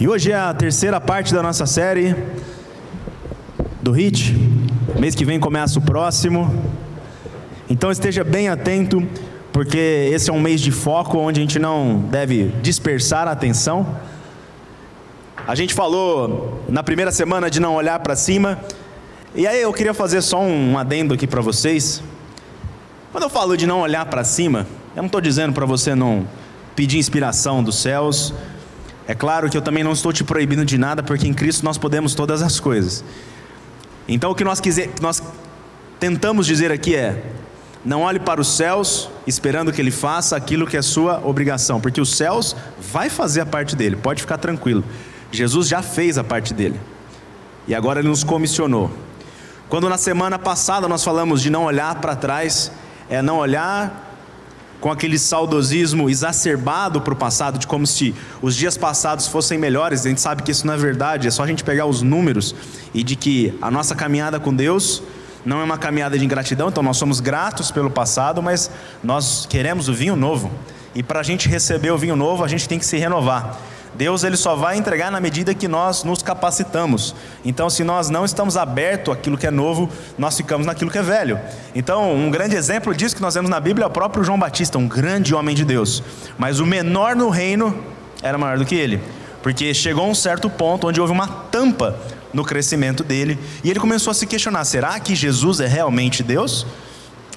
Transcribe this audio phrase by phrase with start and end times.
[0.00, 2.16] E hoje é a terceira parte da nossa série
[3.80, 4.34] do HIT.
[4.98, 6.52] Mês que vem começa o próximo.
[7.70, 9.06] Então esteja bem atento,
[9.52, 13.86] porque esse é um mês de foco onde a gente não deve dispersar a atenção.
[15.46, 18.58] A gente falou na primeira semana de não olhar para cima.
[19.32, 22.02] E aí eu queria fazer só um adendo aqui para vocês.
[23.12, 24.66] Quando eu falo de não olhar para cima,
[24.96, 26.26] eu não estou dizendo para você não
[26.74, 28.34] pedir inspiração dos céus,
[29.06, 31.76] é claro que eu também não estou te proibindo de nada, porque em Cristo nós
[31.76, 33.04] podemos todas as coisas.
[34.08, 35.22] Então o que nós, quiser, nós
[36.00, 37.22] tentamos dizer aqui é:
[37.84, 42.00] não olhe para os céus esperando que Ele faça aquilo que é sua obrigação, porque
[42.00, 42.56] os céus
[42.92, 44.82] vai fazer a parte dele, pode ficar tranquilo.
[45.30, 46.80] Jesus já fez a parte dele
[47.68, 48.90] e agora Ele nos comissionou.
[49.68, 52.70] Quando na semana passada nós falamos de não olhar para trás,
[53.08, 54.03] é não olhar
[54.80, 60.04] com aquele saudosismo exacerbado para o passado, de como se os dias passados fossem melhores.
[60.04, 62.54] A gente sabe que isso não é verdade, é só a gente pegar os números
[62.92, 65.02] e de que a nossa caminhada com Deus
[65.44, 68.70] não é uma caminhada de ingratidão, então nós somos gratos pelo passado, mas
[69.02, 70.50] nós queremos o vinho novo.
[70.94, 73.58] E para a gente receber o vinho novo, a gente tem que se renovar.
[73.94, 77.14] Deus ele só vai entregar na medida que nós nos capacitamos.
[77.44, 81.02] Então, se nós não estamos abertos àquilo que é novo, nós ficamos naquilo que é
[81.02, 81.38] velho.
[81.74, 84.78] Então, um grande exemplo disso que nós vemos na Bíblia é o próprio João Batista,
[84.78, 86.02] um grande homem de Deus.
[86.36, 87.76] Mas o menor no reino
[88.22, 89.00] era maior do que ele,
[89.42, 91.96] porque chegou a um certo ponto onde houve uma tampa
[92.32, 96.66] no crescimento dele, e ele começou a se questionar: será que Jesus é realmente Deus?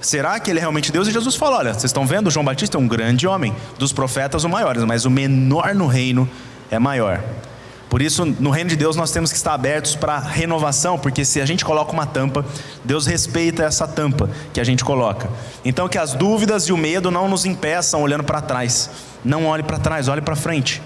[0.01, 1.07] Será que ele é realmente Deus?
[1.07, 4.43] E Jesus falou: Olha, vocês estão vendo, João Batista é um grande homem, dos profetas
[4.43, 6.29] o maior, mas o menor no reino
[6.69, 7.23] é maior.
[7.89, 11.39] Por isso, no reino de Deus, nós temos que estar abertos para renovação, porque se
[11.39, 12.45] a gente coloca uma tampa,
[12.83, 15.29] Deus respeita essa tampa que a gente coloca.
[15.63, 18.89] Então, que as dúvidas e o medo não nos impeçam olhando para trás.
[19.23, 20.81] Não olhe para trás, olhe para frente.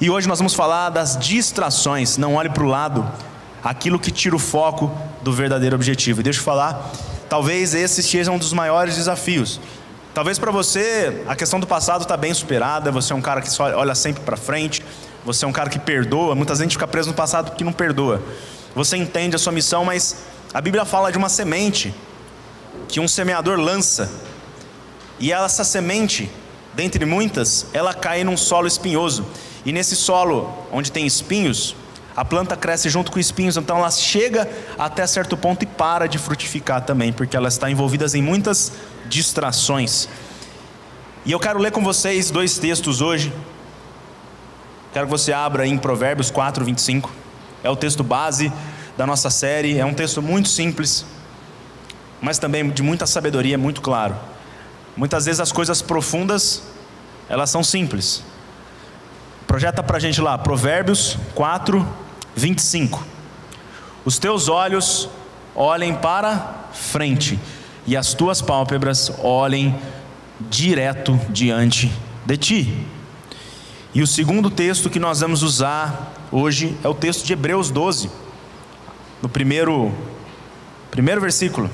[0.00, 2.16] E hoje nós vamos falar das distrações.
[2.16, 3.06] Não olhe para o lado,
[3.62, 4.90] aquilo que tira o foco
[5.22, 6.20] do verdadeiro objetivo.
[6.20, 6.92] E deixa eu falar,
[7.30, 9.60] talvez esse seja um dos maiores desafios.
[10.12, 13.48] Talvez para você a questão do passado está bem superada, você é um cara que
[13.48, 14.84] só olha sempre para frente,
[15.24, 18.20] você é um cara que perdoa, muita gente fica preso no passado porque não perdoa.
[18.74, 21.94] Você entende a sua missão, mas a Bíblia fala de uma semente
[22.88, 24.10] que um semeador lança.
[25.20, 26.28] E essa semente,
[26.74, 29.24] dentre muitas, ela cai num solo espinhoso.
[29.64, 31.76] E nesse solo onde tem espinhos,
[32.16, 34.48] a planta cresce junto com espinhos, então ela chega
[34.78, 38.72] até certo ponto e para de frutificar também, porque ela está envolvida em muitas
[39.08, 40.08] distrações.
[41.24, 43.32] E eu quero ler com vocês dois textos hoje.
[44.92, 47.10] Quero que você abra em Provérbios 4, 25.
[47.62, 48.52] É o texto base
[48.96, 49.78] da nossa série.
[49.78, 51.04] É um texto muito simples,
[52.20, 54.16] mas também de muita sabedoria, muito claro.
[54.96, 56.62] Muitas vezes as coisas profundas,
[57.28, 58.22] elas são simples.
[59.46, 61.86] Projeta para a gente lá, Provérbios 4,
[62.34, 63.04] 25.
[64.04, 65.08] Os teus olhos
[65.54, 67.38] olhem para frente,
[67.86, 69.78] e as tuas pálpebras olhem
[70.48, 71.92] direto diante
[72.24, 72.86] de ti.
[73.92, 78.10] E o segundo texto que nós vamos usar hoje é o texto de Hebreus 12,
[79.20, 79.92] no primeiro,
[80.90, 81.68] primeiro versículo.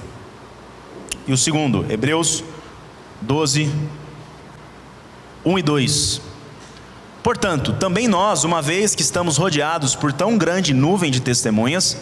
[1.26, 2.42] E o segundo, Hebreus
[3.20, 3.70] 12,
[5.44, 6.20] 1 e 2.
[7.26, 11.97] Portanto, também nós, uma vez que estamos rodeados por tão grande nuvem de testemunhas,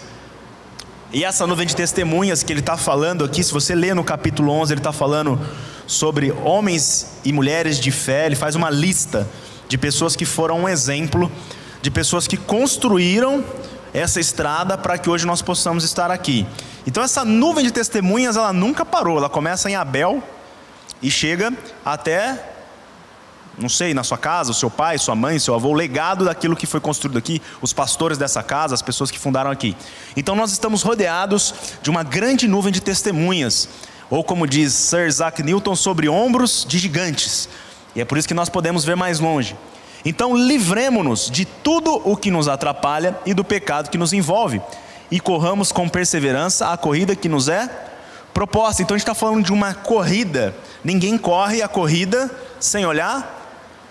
[1.11, 4.53] e essa nuvem de testemunhas que ele está falando aqui, se você ler no capítulo
[4.53, 5.41] 11, ele está falando
[5.87, 9.27] sobre homens e mulheres de fé, ele faz uma lista
[9.67, 11.33] de pessoas que foram um exemplo,
[11.81, 13.43] de pessoas que construíram
[13.95, 16.47] essa estrada para que hoje nós possamos estar aqui.
[16.87, 20.23] Então essa nuvem de testemunhas, ela nunca parou, ela começa em Abel
[21.01, 21.51] e chega
[21.83, 22.54] até
[23.59, 26.57] não sei, na sua casa, o seu pai, sua mãe, seu avô, o legado daquilo
[26.57, 29.77] que foi construído aqui, os pastores dessa casa, as pessoas que fundaram aqui.
[30.17, 33.69] Então nós estamos rodeados de uma grande nuvem de testemunhas,
[34.11, 37.49] ou como diz Sir Isaac Newton, sobre ombros de gigantes.
[37.95, 39.57] E é por isso que nós podemos ver mais longe.
[40.05, 44.61] Então livremos-nos de tudo o que nos atrapalha e do pecado que nos envolve,
[45.11, 47.69] e corramos com perseverança a corrida que nos é
[48.35, 48.83] proposta.
[48.83, 50.55] Então a gente está falando de uma corrida.
[50.83, 53.34] Ninguém corre a corrida sem olhar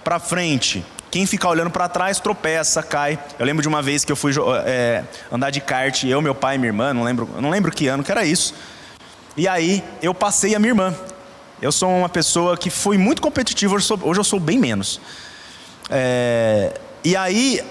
[0.03, 0.85] para frente.
[1.09, 3.19] Quem ficar olhando para trás tropeça, cai.
[3.37, 4.33] Eu lembro de uma vez que eu fui
[4.65, 7.87] é, andar de kart, eu, meu pai e minha irmã, não lembro, não lembro que
[7.87, 8.55] ano que era isso.
[9.37, 10.93] E aí eu passei a minha irmã.
[11.61, 14.57] Eu sou uma pessoa que fui muito competitiva, hoje eu sou, hoje eu sou bem
[14.57, 14.99] menos.
[15.89, 16.73] É,
[17.03, 17.61] e aí,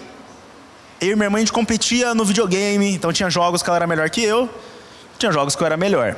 [1.00, 3.87] eu e minha irmã a gente competia no videogame, então tinha jogos que ela era
[3.87, 4.49] melhor que eu,
[5.19, 6.17] tinha jogos que eu era melhor.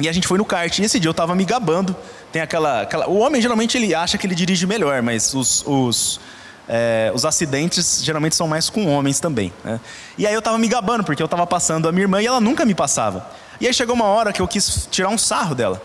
[0.00, 1.94] E a gente foi no kart, e esse dia eu estava me gabando
[2.32, 6.20] tem aquela, aquela, O homem geralmente ele acha que ele dirige melhor, mas os, os
[6.68, 9.52] é, os acidentes geralmente são mais com homens também.
[9.62, 9.78] Né?
[10.16, 12.40] E aí eu estava me gabando, porque eu estava passando a minha irmã e ela
[12.40, 13.26] nunca me passava.
[13.60, 15.82] E aí chegou uma hora que eu quis tirar um sarro dela.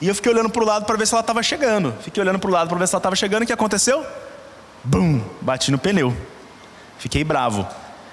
[0.00, 1.94] E eu fiquei olhando para o lado para ver se ela estava chegando.
[2.02, 3.42] Fiquei olhando para o lado para ver se ela estava chegando.
[3.42, 4.04] O que aconteceu?
[4.82, 5.20] Bum!
[5.40, 6.16] Bati no pneu.
[6.98, 7.66] Fiquei bravo.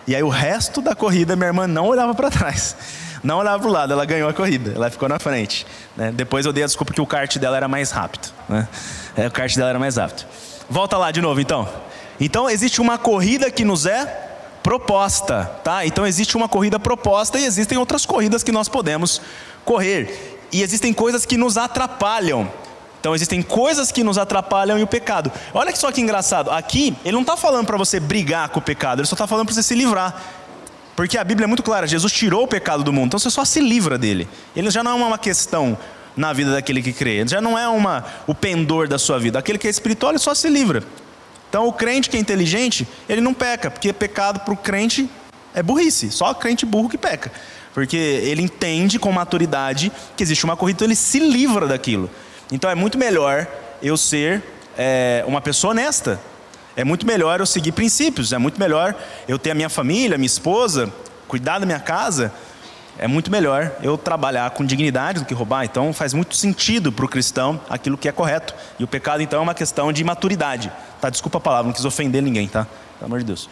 [0.05, 2.75] E aí o resto da corrida minha irmã não olhava para trás.
[3.23, 5.65] Não olhava para o lado, ela ganhou a corrida, ela ficou na frente.
[5.95, 6.11] Né?
[6.11, 8.29] Depois eu dei a desculpa que o kart dela era mais rápido.
[8.47, 8.67] Né?
[9.15, 10.25] É, o kart dela era mais rápido.
[10.69, 11.67] Volta lá de novo então.
[12.19, 14.25] Então existe uma corrida que nos é
[14.63, 15.85] proposta, tá?
[15.85, 19.21] Então existe uma corrida proposta e existem outras corridas que nós podemos
[19.63, 20.39] correr.
[20.51, 22.51] E existem coisas que nos atrapalham.
[22.99, 25.31] Então existem coisas que nos atrapalham e o pecado.
[25.53, 26.51] Olha só que engraçado.
[26.51, 29.45] Aqui ele não está falando para você brigar com o pecado, ele só está falando
[29.45, 30.21] para você se livrar.
[30.97, 33.45] Porque a Bíblia é muito clara, Jesus tirou o pecado do mundo, então você só
[33.45, 34.27] se livra dele.
[34.55, 35.77] Ele já não é uma questão
[36.15, 39.37] na vida daquele que crê, já não é uma, o pendor da sua vida.
[39.37, 40.83] Aquele que é espiritual, ele só se livra.
[41.47, 45.07] Então o crente que é inteligente, ele não peca, porque pecado para o crente
[45.53, 47.31] é burrice, só crente burro que peca.
[47.75, 52.09] Porque ele entende com maturidade que existe uma corrida, então ele se livra daquilo.
[52.51, 53.45] Então é muito melhor
[53.83, 54.43] eu ser
[54.75, 56.19] é, uma pessoa honesta.
[56.77, 58.31] É muito melhor eu seguir princípios.
[58.31, 58.95] É muito melhor
[59.27, 60.93] eu ter a minha família, minha esposa,
[61.27, 62.31] cuidar da minha casa.
[62.99, 65.65] É muito melhor eu trabalhar com dignidade do que roubar.
[65.65, 68.53] Então faz muito sentido para o cristão aquilo que é correto.
[68.77, 70.71] E o pecado então é uma questão de maturidade.
[71.01, 71.09] Tá?
[71.09, 72.67] Desculpa a palavra, não quis ofender ninguém, tá?
[72.99, 73.49] Pelo amor de Deus.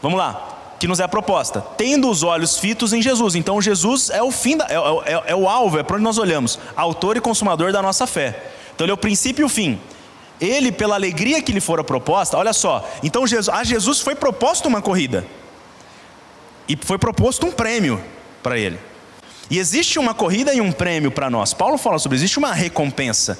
[0.00, 0.52] Vamos lá.
[0.80, 1.60] Que nos é a proposta?
[1.60, 3.34] Tendo os olhos fitos em Jesus.
[3.34, 6.16] Então Jesus é o fim, da, é, é, é o alvo, é para onde nós
[6.16, 6.58] olhamos.
[6.74, 8.52] Autor e consumador da nossa fé.
[8.74, 9.78] Então ele é o princípio e o fim.
[10.40, 12.88] Ele, pela alegria que lhe fora proposta, olha só.
[13.02, 15.24] Então Jesus, a Jesus foi proposta uma corrida.
[16.68, 18.02] E foi proposto um prêmio
[18.42, 18.78] para ele.
[19.50, 21.52] E existe uma corrida e um prêmio para nós.
[21.52, 23.38] Paulo fala sobre isso, existe uma recompensa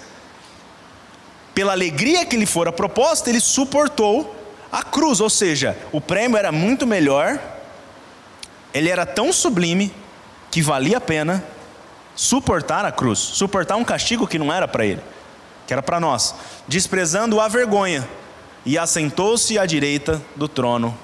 [1.54, 4.34] pela alegria que lhe fora proposta, ele suportou
[4.72, 7.38] a cruz, ou seja, o prêmio era muito melhor,
[8.74, 9.94] ele era tão sublime
[10.50, 11.44] que valia a pena
[12.16, 15.00] suportar a cruz, suportar um castigo que não era para ele,
[15.66, 16.34] que era para nós,
[16.68, 18.06] desprezando a vergonha,
[18.66, 20.96] e assentou-se à direita do trono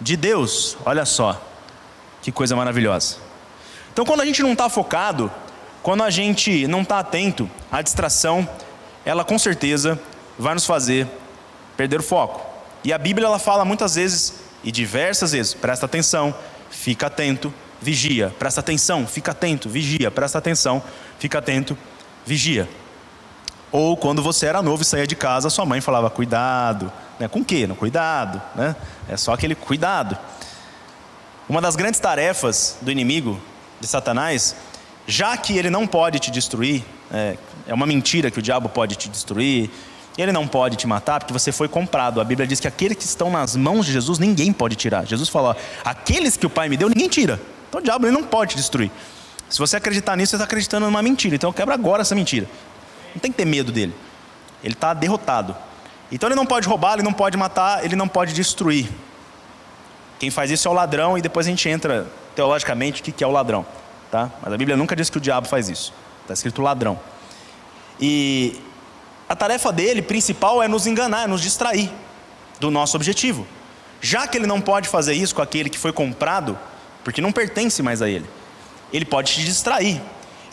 [0.00, 0.76] de Deus.
[0.84, 1.42] Olha só,
[2.20, 3.16] que coisa maravilhosa.
[3.92, 5.30] Então, quando a gente não está focado,
[5.82, 8.48] quando a gente não está atento à distração,
[9.04, 9.98] ela com certeza
[10.38, 11.06] vai nos fazer
[11.76, 12.40] perder o foco.
[12.84, 16.34] E a Bíblia ela fala muitas vezes e diversas vezes, presta atenção,
[16.70, 20.82] fica atento, vigia, presta atenção, fica atento, vigia, presta atenção,
[21.18, 21.76] fica atento,
[22.24, 22.68] vigia.
[23.72, 27.26] Ou quando você era novo e saía de casa, sua mãe falava cuidado, né?
[27.26, 27.66] Com que?
[27.66, 28.76] No cuidado, né?
[29.08, 30.16] É só aquele cuidado.
[31.48, 33.40] Uma das grandes tarefas do inimigo,
[33.80, 34.54] de Satanás,
[35.06, 37.36] já que ele não pode te destruir, é,
[37.66, 39.70] é uma mentira que o diabo pode te destruir,
[40.16, 42.20] ele não pode te matar porque você foi comprado.
[42.20, 45.06] A Bíblia diz que aqueles que estão nas mãos de Jesus, ninguém pode tirar.
[45.06, 47.40] Jesus falou: aqueles que o Pai me deu, ninguém tira.
[47.68, 48.90] Então o diabo ele não pode te destruir.
[49.48, 51.34] Se você acreditar nisso, você está acreditando numa mentira.
[51.34, 52.46] Então quebra agora essa mentira.
[53.14, 53.94] Não tem que ter medo dele.
[54.62, 55.56] Ele está derrotado.
[56.10, 58.88] Então ele não pode roubar, ele não pode matar, ele não pode destruir.
[60.18, 62.06] Quem faz isso é o ladrão, e depois a gente entra
[62.36, 63.66] teologicamente o que é o ladrão.
[64.10, 64.30] Tá?
[64.42, 65.92] Mas a Bíblia nunca diz que o diabo faz isso.
[66.22, 67.00] Está escrito ladrão.
[67.98, 68.60] E
[69.28, 71.90] a tarefa dele principal é nos enganar, é nos distrair
[72.60, 73.46] do nosso objetivo.
[74.00, 76.58] Já que ele não pode fazer isso com aquele que foi comprado,
[77.02, 78.26] porque não pertence mais a ele,
[78.92, 80.00] ele pode te distrair,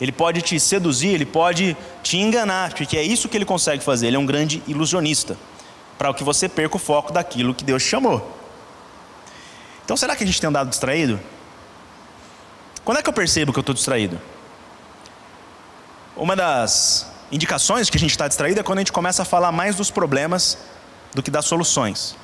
[0.00, 4.06] ele pode te seduzir, ele pode te enganar, porque é isso que ele consegue fazer.
[4.06, 5.36] Ele é um grande ilusionista,
[5.98, 8.36] para que você perca o foco daquilo que Deus chamou.
[9.84, 11.20] Então, será que a gente tem andado distraído?
[12.84, 14.18] Quando é que eu percebo que eu estou distraído?
[16.16, 19.52] Uma das indicações que a gente está distraído é quando a gente começa a falar
[19.52, 20.58] mais dos problemas
[21.14, 22.16] do que das soluções.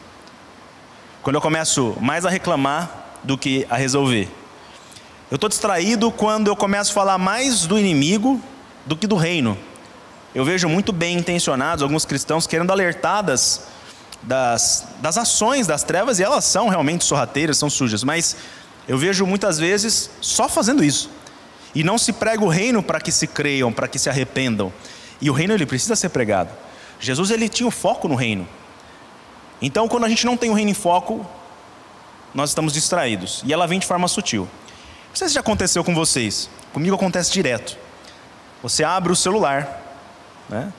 [1.22, 4.28] Quando eu começo mais a reclamar do que a resolver.
[5.28, 8.40] Eu estou distraído quando eu começo a falar mais do inimigo
[8.84, 9.58] do que do reino.
[10.32, 13.62] Eu vejo muito bem intencionados alguns cristãos querendo alertadas
[14.22, 18.36] das, das ações das trevas, e elas são realmente sorrateiras, são sujas, mas
[18.86, 21.10] eu vejo muitas vezes só fazendo isso.
[21.74, 24.72] E não se prega o reino para que se creiam, para que se arrependam.
[25.20, 26.50] E o reino ele precisa ser pregado.
[27.00, 28.46] Jesus ele tinha o foco no reino.
[29.60, 31.26] Então, quando a gente não tem o reino em foco,
[32.32, 33.42] nós estamos distraídos.
[33.44, 34.48] E ela vem de forma sutil.
[35.16, 36.46] Não sei se já aconteceu com vocês.
[36.74, 37.78] Comigo acontece direto.
[38.62, 39.82] Você abre o celular,
[40.46, 40.70] né?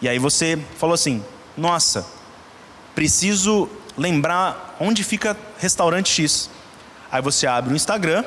[0.00, 1.24] E aí você falou assim:
[1.56, 2.06] Nossa,
[2.94, 3.68] preciso
[3.98, 6.48] lembrar onde fica restaurante X.
[7.10, 8.24] Aí você abre o Instagram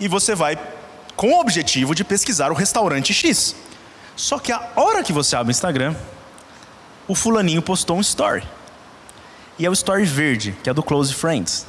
[0.00, 0.58] e você vai
[1.14, 3.54] com o objetivo de pesquisar o restaurante X.
[4.16, 5.94] Só que a hora que você abre o Instagram,
[7.06, 8.42] o fulaninho postou um story.
[9.58, 11.66] e é o story verde, que é do Close Friends.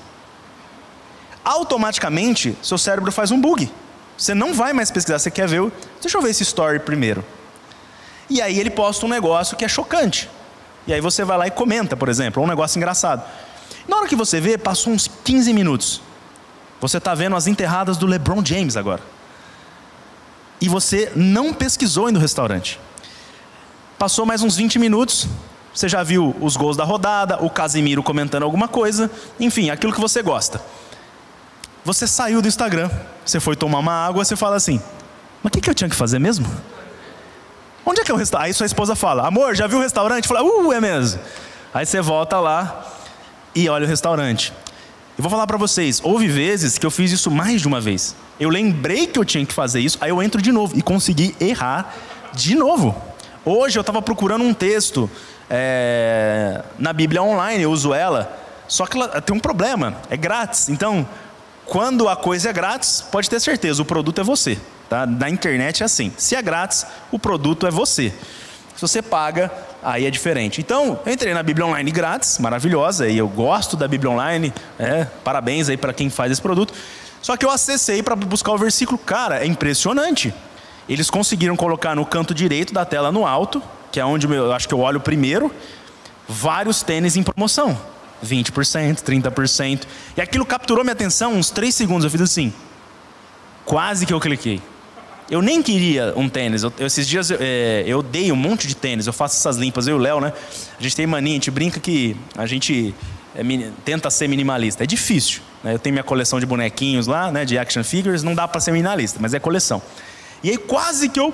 [1.43, 3.71] Automaticamente, seu cérebro faz um bug.
[4.17, 5.71] Você não vai mais pesquisar, você quer ver.
[6.01, 7.23] Deixa eu ver esse story primeiro.
[8.29, 10.29] E aí ele posta um negócio que é chocante.
[10.87, 13.23] E aí você vai lá e comenta, por exemplo, um negócio engraçado.
[13.87, 16.01] Na hora que você vê, passou uns 15 minutos.
[16.79, 19.01] Você está vendo as enterradas do LeBron James agora.
[20.61, 22.79] E você não pesquisou indo no restaurante.
[23.97, 25.27] Passou mais uns 20 minutos,
[25.73, 29.09] você já viu os gols da rodada, o Casimiro comentando alguma coisa,
[29.39, 30.61] enfim, aquilo que você gosta.
[31.85, 32.89] Você saiu do Instagram,
[33.25, 34.81] você foi tomar uma água, você fala assim:
[35.41, 36.45] Mas o que, que eu tinha que fazer mesmo?
[37.85, 38.47] Onde é que é o restaurante?
[38.47, 40.27] Aí sua esposa fala: Amor, já viu o restaurante?
[40.27, 41.19] Fala: Uh, é mesmo.
[41.73, 42.85] Aí você volta lá
[43.53, 44.53] e olha o restaurante.
[45.17, 48.15] Eu vou falar para vocês: houve vezes que eu fiz isso mais de uma vez.
[48.39, 51.35] Eu lembrei que eu tinha que fazer isso, aí eu entro de novo e consegui
[51.39, 51.93] errar
[52.33, 52.95] de novo.
[53.45, 55.09] Hoje eu estava procurando um texto
[55.49, 60.69] é, na Bíblia online, eu uso ela, só que ela tem um problema: é grátis.
[60.69, 61.07] Então,
[61.65, 64.57] quando a coisa é grátis, pode ter certeza, o produto é você.
[64.89, 65.05] Tá?
[65.05, 68.13] Na internet é assim: se é grátis, o produto é você.
[68.75, 69.51] Se você paga,
[69.83, 70.59] aí é diferente.
[70.59, 74.53] Então, entrei na Bíblia Online grátis, maravilhosa, e eu gosto da Bíblia Online.
[74.79, 76.73] É, parabéns aí para quem faz esse produto.
[77.21, 80.33] Só que eu acessei para buscar o versículo, cara, é impressionante.
[80.89, 84.67] Eles conseguiram colocar no canto direito da tela, no alto, que é onde eu acho
[84.67, 85.49] que eu olho primeiro,
[86.27, 87.79] vários tênis em promoção.
[88.23, 89.83] 20%, 30%.
[90.17, 92.05] E aquilo capturou minha atenção uns 3 segundos.
[92.05, 92.53] Eu fiz assim.
[93.65, 94.61] Quase que eu cliquei.
[95.29, 96.63] Eu nem queria um tênis.
[96.63, 99.07] Eu, esses dias é, eu um monte de tênis.
[99.07, 100.33] Eu faço essas limpas, eu e o Léo, né?
[100.79, 102.93] A gente tem mania, a gente brinca que a gente
[103.35, 103.41] é,
[103.85, 104.83] tenta ser minimalista.
[104.83, 105.41] É difícil.
[105.63, 105.73] Né?
[105.73, 107.45] Eu tenho minha coleção de bonequinhos lá, né?
[107.45, 108.21] De action figures.
[108.21, 109.81] Não dá para ser minimalista, mas é coleção.
[110.43, 111.33] E aí quase que eu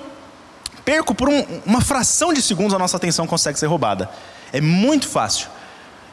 [0.85, 4.09] perco por um, uma fração de segundos a nossa atenção consegue ser roubada.
[4.53, 5.49] É muito fácil.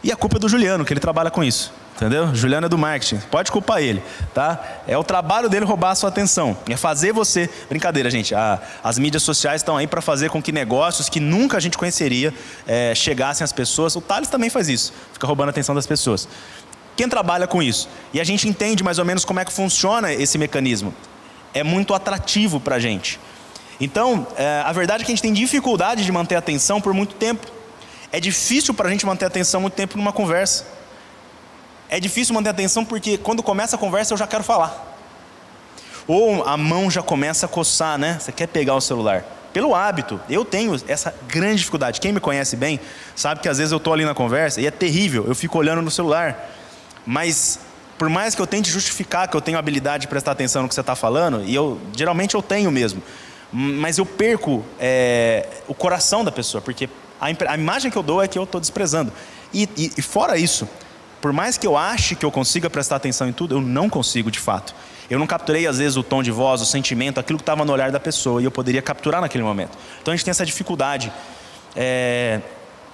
[0.06, 1.72] E a culpa é do Juliano, que ele trabalha com isso.
[1.96, 2.32] Entendeu?
[2.32, 3.18] Juliano é do marketing.
[3.28, 4.00] Pode culpar ele,
[4.32, 4.62] tá?
[4.86, 6.56] É o trabalho dele roubar a sua atenção.
[6.68, 7.50] É fazer você.
[7.68, 8.32] Brincadeira, gente.
[8.32, 11.76] A, as mídias sociais estão aí para fazer com que negócios que nunca a gente
[11.76, 12.32] conheceria
[12.68, 13.96] é, chegassem às pessoas.
[13.96, 14.92] O Thales também faz isso.
[15.12, 16.28] Fica roubando a atenção das pessoas.
[16.96, 17.88] Quem trabalha com isso?
[18.14, 20.94] E a gente entende mais ou menos como é que funciona esse mecanismo.
[21.52, 23.18] É muito atrativo para a gente.
[23.80, 26.94] Então, é, a verdade é que a gente tem dificuldade de manter a atenção por
[26.94, 27.55] muito tempo.
[28.16, 30.64] É difícil para a gente manter atenção muito tempo numa conversa.
[31.86, 34.96] É difícil manter atenção porque quando começa a conversa eu já quero falar.
[36.08, 38.16] Ou a mão já começa a coçar, né?
[38.18, 39.22] Você quer pegar o celular.
[39.52, 42.00] Pelo hábito, eu tenho essa grande dificuldade.
[42.00, 42.80] Quem me conhece bem
[43.14, 45.82] sabe que às vezes eu estou ali na conversa e é terrível, eu fico olhando
[45.82, 46.54] no celular.
[47.04, 47.60] Mas
[47.98, 50.74] por mais que eu tente justificar que eu tenho habilidade de prestar atenção no que
[50.74, 53.02] você está falando, e eu geralmente eu tenho mesmo,
[53.52, 56.88] mas eu perco é, o coração da pessoa, porque
[57.20, 59.12] a, a imagem que eu dou é que eu estou desprezando.
[59.52, 60.68] E, e, e fora isso,
[61.20, 64.30] por mais que eu ache que eu consiga prestar atenção em tudo, eu não consigo
[64.30, 64.74] de fato.
[65.08, 67.72] Eu não capturei às vezes o tom de voz, o sentimento, aquilo que estava no
[67.72, 69.78] olhar da pessoa e eu poderia capturar naquele momento.
[70.02, 71.12] Então a gente tem essa dificuldade.
[71.74, 72.40] É...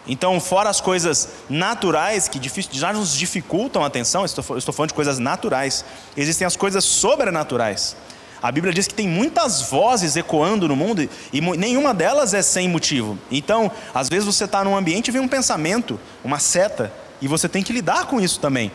[0.07, 2.41] Então, fora as coisas naturais que
[2.73, 5.85] já nos dificultam a atenção, estou, falando de coisas naturais,
[6.17, 7.97] existem as coisas sobrenaturais.
[8.43, 12.69] A Bíblia diz que tem muitas vozes ecoando no mundo e nenhuma delas é sem
[12.69, 13.17] motivo.
[13.31, 17.49] Então, às vezes você está num ambiente e vem um pensamento, uma seta, e você
[17.49, 18.73] tem que lidar com isso também.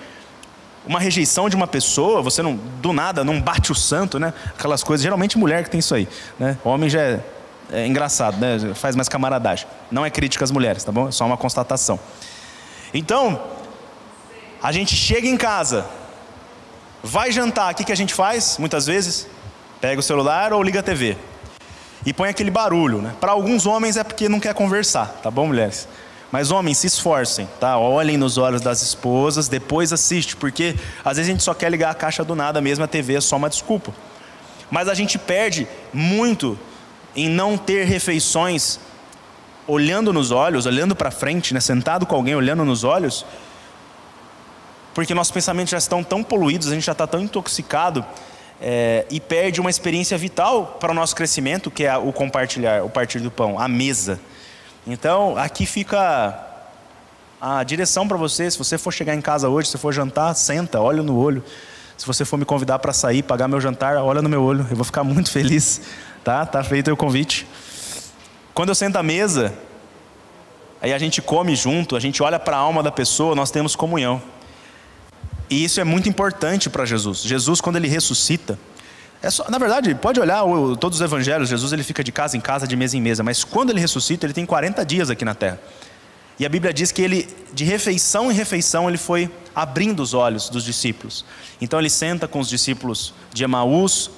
[0.85, 4.33] Uma rejeição de uma pessoa, você não, do nada, não bate o santo, né?
[4.57, 6.07] Aquelas coisas, geralmente mulher que tem isso aí,
[6.39, 6.57] né?
[6.63, 7.23] Homem já é,
[7.73, 8.73] é engraçado, né?
[8.73, 9.67] Faz mais camaradagem.
[9.91, 11.09] Não é crítica às mulheres, tá bom?
[11.09, 11.99] É só uma constatação.
[12.93, 13.41] Então,
[14.63, 15.85] a gente chega em casa,
[17.03, 18.57] vai jantar, o que, que a gente faz?
[18.57, 19.27] Muitas vezes,
[19.79, 21.17] pega o celular ou liga a TV.
[22.05, 23.13] E põe aquele barulho, né?
[23.19, 25.87] Para alguns homens é porque não quer conversar, tá bom, mulheres?
[26.31, 27.77] Mas homens, se esforcem, tá?
[27.77, 31.89] Olhem nos olhos das esposas, depois assiste, porque às vezes a gente só quer ligar
[31.89, 33.93] a caixa do nada mesmo, a TV é só uma desculpa.
[34.69, 36.59] Mas a gente perde muito
[37.15, 38.79] em não ter refeições
[39.65, 41.59] olhando nos olhos, olhando para frente, né?
[41.59, 43.25] sentado com alguém olhando nos olhos,
[44.93, 48.05] porque nossos pensamentos já estão tão poluídos, a gente já está tão intoxicado
[48.61, 52.89] é, e perde uma experiência vital para o nosso crescimento, que é o compartilhar, o
[52.89, 54.19] partir do pão, a mesa.
[54.85, 56.43] Então, aqui fica
[57.39, 58.49] a direção para você.
[58.49, 61.43] Se você for chegar em casa hoje, se for jantar, senta, olha no olho.
[61.97, 64.65] Se você for me convidar para sair, pagar meu jantar, olha no meu olho.
[64.69, 65.81] Eu vou ficar muito feliz,
[66.23, 66.45] tá?
[66.45, 67.47] Tá feito o convite.
[68.53, 69.53] Quando eu sento à mesa,
[70.81, 73.75] aí a gente come junto, a gente olha para a alma da pessoa, nós temos
[73.75, 74.21] comunhão.
[75.49, 77.19] E isso é muito importante para Jesus.
[77.21, 78.59] Jesus, quando ele ressuscita,
[79.21, 82.37] é só, na verdade, pode olhar o, todos os evangelhos, Jesus ele fica de casa
[82.37, 85.25] em casa, de mesa em mesa, mas quando ele ressuscita, ele tem 40 dias aqui
[85.25, 85.59] na terra.
[86.39, 90.49] E a Bíblia diz que ele, de refeição em refeição, ele foi abrindo os olhos
[90.49, 91.25] dos discípulos.
[91.59, 94.11] Então ele senta com os discípulos de Emaús,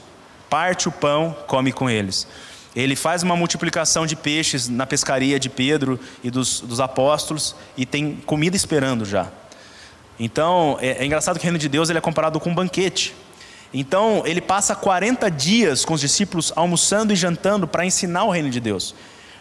[0.50, 2.28] parte o pão, come com eles.
[2.76, 7.86] Ele faz uma multiplicação de peixes na pescaria de Pedro e dos, dos apóstolos e
[7.86, 9.30] tem comida esperando já.
[10.20, 13.16] Então é, é engraçado que o reino de Deus ele é comparado com um banquete.
[13.74, 18.50] Então ele passa 40 dias com os discípulos almoçando e jantando para ensinar o reino
[18.50, 18.96] de Deus.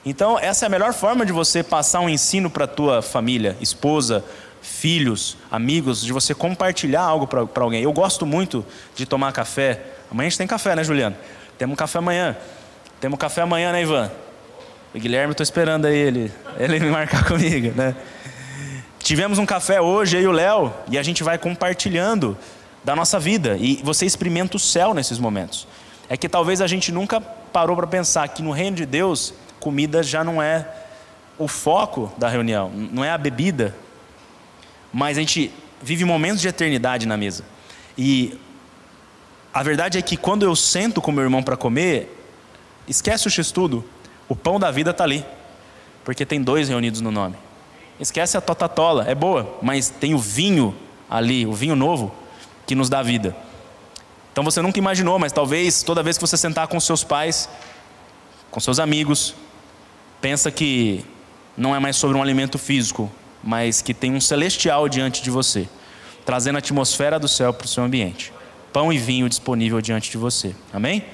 [0.04, 3.56] Então essa é a melhor forma de você passar um ensino para a tua família,
[3.60, 4.24] esposa,
[4.62, 7.82] filhos, amigos, de você compartilhar algo para alguém.
[7.82, 9.82] Eu gosto muito de tomar café.
[10.10, 11.16] Amanhã a gente tem café, né, Juliano?
[11.56, 12.36] Temos café amanhã.
[13.00, 14.10] Temos café amanhã, né, Ivan?
[14.94, 17.94] O Guilherme, estou esperando aí ele, ele me marcar comigo, né?
[19.08, 22.36] Tivemos um café hoje, eu e o Léo, e a gente vai compartilhando
[22.84, 23.56] da nossa vida.
[23.56, 25.66] E você experimenta o céu nesses momentos.
[26.10, 30.02] É que talvez a gente nunca parou para pensar que no reino de Deus, comida
[30.02, 30.68] já não é
[31.38, 33.74] o foco da reunião, não é a bebida,
[34.92, 35.50] mas a gente
[35.80, 37.44] vive momentos de eternidade na mesa.
[37.96, 38.38] E
[39.54, 42.14] a verdade é que quando eu sento com meu irmão para comer,
[42.86, 43.82] esquece o x-tudo,
[44.28, 45.24] o pão da vida está ali,
[46.04, 47.47] porque tem dois reunidos no nome.
[48.00, 50.74] Esquece a totatola, é boa, mas tem o vinho
[51.10, 52.14] ali, o vinho novo,
[52.66, 53.36] que nos dá vida.
[54.32, 57.48] Então você nunca imaginou, mas talvez toda vez que você sentar com seus pais,
[58.50, 59.34] com seus amigos,
[60.20, 61.04] pensa que
[61.56, 63.10] não é mais sobre um alimento físico,
[63.42, 65.68] mas que tem um celestial diante de você,
[66.24, 68.32] trazendo a atmosfera do céu para o seu ambiente.
[68.72, 70.54] Pão e vinho disponível diante de você.
[70.72, 71.04] Amém?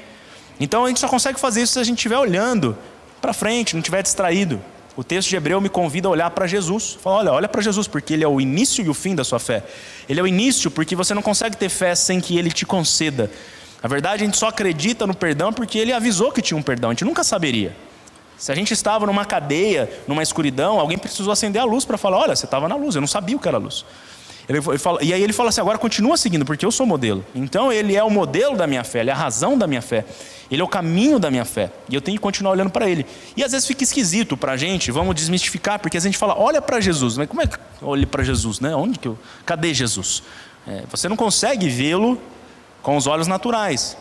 [0.60, 2.76] Então a gente só consegue fazer isso se a gente estiver olhando
[3.22, 4.60] para frente, não estiver distraído.
[4.96, 6.96] O texto de Hebreu me convida a olhar para Jesus.
[7.02, 9.40] Fala, olha, olha para Jesus, porque ele é o início e o fim da sua
[9.40, 9.64] fé.
[10.08, 13.30] Ele é o início porque você não consegue ter fé sem que ele te conceda.
[13.82, 16.90] Na verdade, a gente só acredita no perdão porque ele avisou que tinha um perdão.
[16.90, 17.74] A gente nunca saberia.
[18.38, 22.18] Se a gente estava numa cadeia, numa escuridão, alguém precisou acender a luz para falar:
[22.18, 23.84] olha, você estava na luz, eu não sabia o que era luz.
[24.48, 27.24] Ele, fala, e aí ele fala assim: agora continua seguindo, porque eu sou modelo.
[27.34, 30.04] Então ele é o modelo da minha fé, ele é a razão da minha fé,
[30.50, 31.70] ele é o caminho da minha fé.
[31.88, 33.06] E eu tenho que continuar olhando para ele.
[33.36, 36.60] E às vezes fica esquisito para a gente, vamos desmistificar, porque a gente fala: olha
[36.60, 37.16] para Jesus.
[37.16, 38.60] Mas como é que olhe para Jesus?
[38.60, 38.74] Né?
[38.76, 40.22] Onde que eu, cadê Jesus?
[40.66, 42.20] É, você não consegue vê-lo
[42.82, 43.96] com os olhos naturais.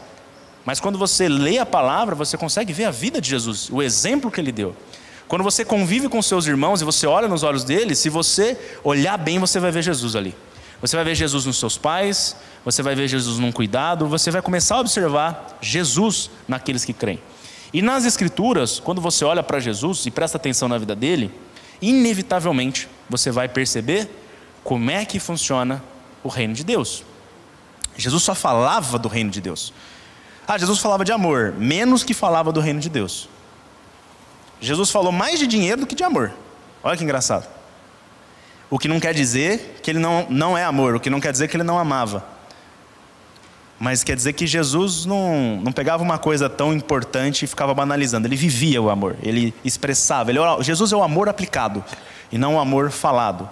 [0.65, 4.31] Mas quando você lê a palavra, você consegue ver a vida de Jesus, o exemplo
[4.31, 4.75] que ele deu.
[5.33, 9.17] Quando você convive com seus irmãos e você olha nos olhos deles, se você olhar
[9.17, 10.35] bem, você vai ver Jesus ali.
[10.79, 14.43] Você vai ver Jesus nos seus pais, você vai ver Jesus num cuidado, você vai
[14.43, 17.19] começar a observar Jesus naqueles que creem.
[17.73, 21.33] E nas Escrituras, quando você olha para Jesus e presta atenção na vida dele,
[21.81, 24.07] inevitavelmente você vai perceber
[24.63, 25.83] como é que funciona
[26.23, 27.03] o reino de Deus.
[27.97, 29.73] Jesus só falava do reino de Deus.
[30.47, 33.27] Ah, Jesus falava de amor, menos que falava do reino de Deus.
[34.63, 36.31] Jesus falou mais de dinheiro do que de amor.
[36.81, 37.45] Olha que engraçado.
[38.69, 41.33] O que não quer dizer que ele não, não é amor, o que não quer
[41.33, 42.25] dizer que ele não amava.
[43.77, 48.25] Mas quer dizer que Jesus não, não pegava uma coisa tão importante e ficava banalizando.
[48.25, 50.31] Ele vivia o amor, ele expressava.
[50.31, 51.83] Ele, Jesus é o amor aplicado
[52.31, 53.49] e não o amor falado.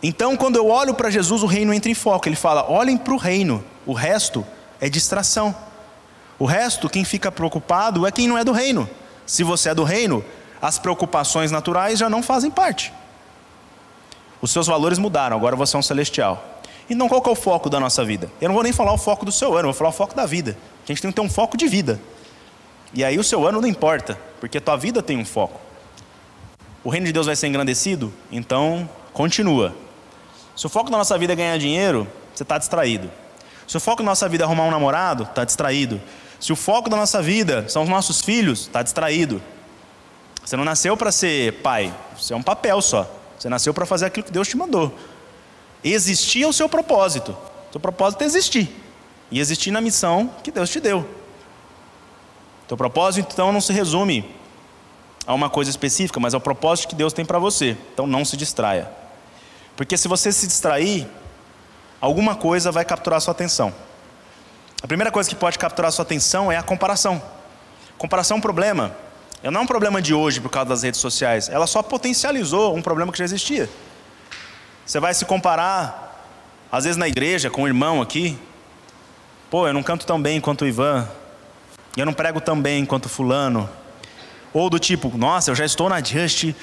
[0.00, 2.28] Então, quando eu olho para Jesus, o reino entra em foco.
[2.28, 4.46] Ele fala: olhem para o reino, o resto
[4.80, 5.52] é distração.
[6.38, 8.88] O resto, quem fica preocupado é quem não é do reino.
[9.26, 10.24] Se você é do reino,
[10.62, 12.92] as preocupações naturais já não fazem parte.
[14.40, 16.60] Os seus valores mudaram, agora você é um celestial.
[16.88, 18.30] Então qual é o foco da nossa vida?
[18.40, 20.24] Eu não vou nem falar o foco do seu ano, vou falar o foco da
[20.26, 20.56] vida.
[20.84, 22.00] A gente tem que ter um foco de vida.
[22.94, 25.60] E aí o seu ano não importa, porque a tua vida tem um foco.
[26.82, 28.12] O reino de Deus vai ser engrandecido?
[28.30, 29.74] Então continua.
[30.56, 33.10] Se o foco da nossa vida é ganhar dinheiro, você está distraído.
[33.66, 36.00] Se o foco da nossa vida é arrumar um namorado, está distraído.
[36.40, 39.42] Se o foco da nossa vida são os nossos filhos, está distraído.
[40.44, 43.10] Você não nasceu para ser pai, você é um papel só.
[43.38, 44.92] Você nasceu para fazer aquilo que Deus te mandou.
[45.82, 47.32] Existir é o seu propósito.
[47.68, 48.68] O seu propósito é existir.
[49.30, 51.08] E existir na missão que Deus te deu.
[52.66, 54.28] Teu propósito, então, não se resume
[55.26, 57.76] a uma coisa específica, mas ao propósito que Deus tem para você.
[57.92, 58.90] Então, não se distraia.
[59.76, 61.06] Porque se você se distrair,
[62.00, 63.72] alguma coisa vai capturar sua atenção.
[64.82, 67.20] A primeira coisa que pode capturar sua atenção é a comparação.
[67.96, 68.94] Comparação é um problema.
[69.42, 71.48] Não é um problema de hoje por causa das redes sociais.
[71.48, 73.68] Ela só potencializou um problema que já existia.
[74.86, 76.26] Você vai se comparar,
[76.70, 78.38] às vezes na igreja, com o irmão aqui.
[79.50, 81.08] Pô, eu não canto tão bem quanto o Ivan.
[81.96, 83.68] Eu não prego tão bem quanto fulano.
[84.52, 86.54] Ou do tipo, nossa, eu já estou na Just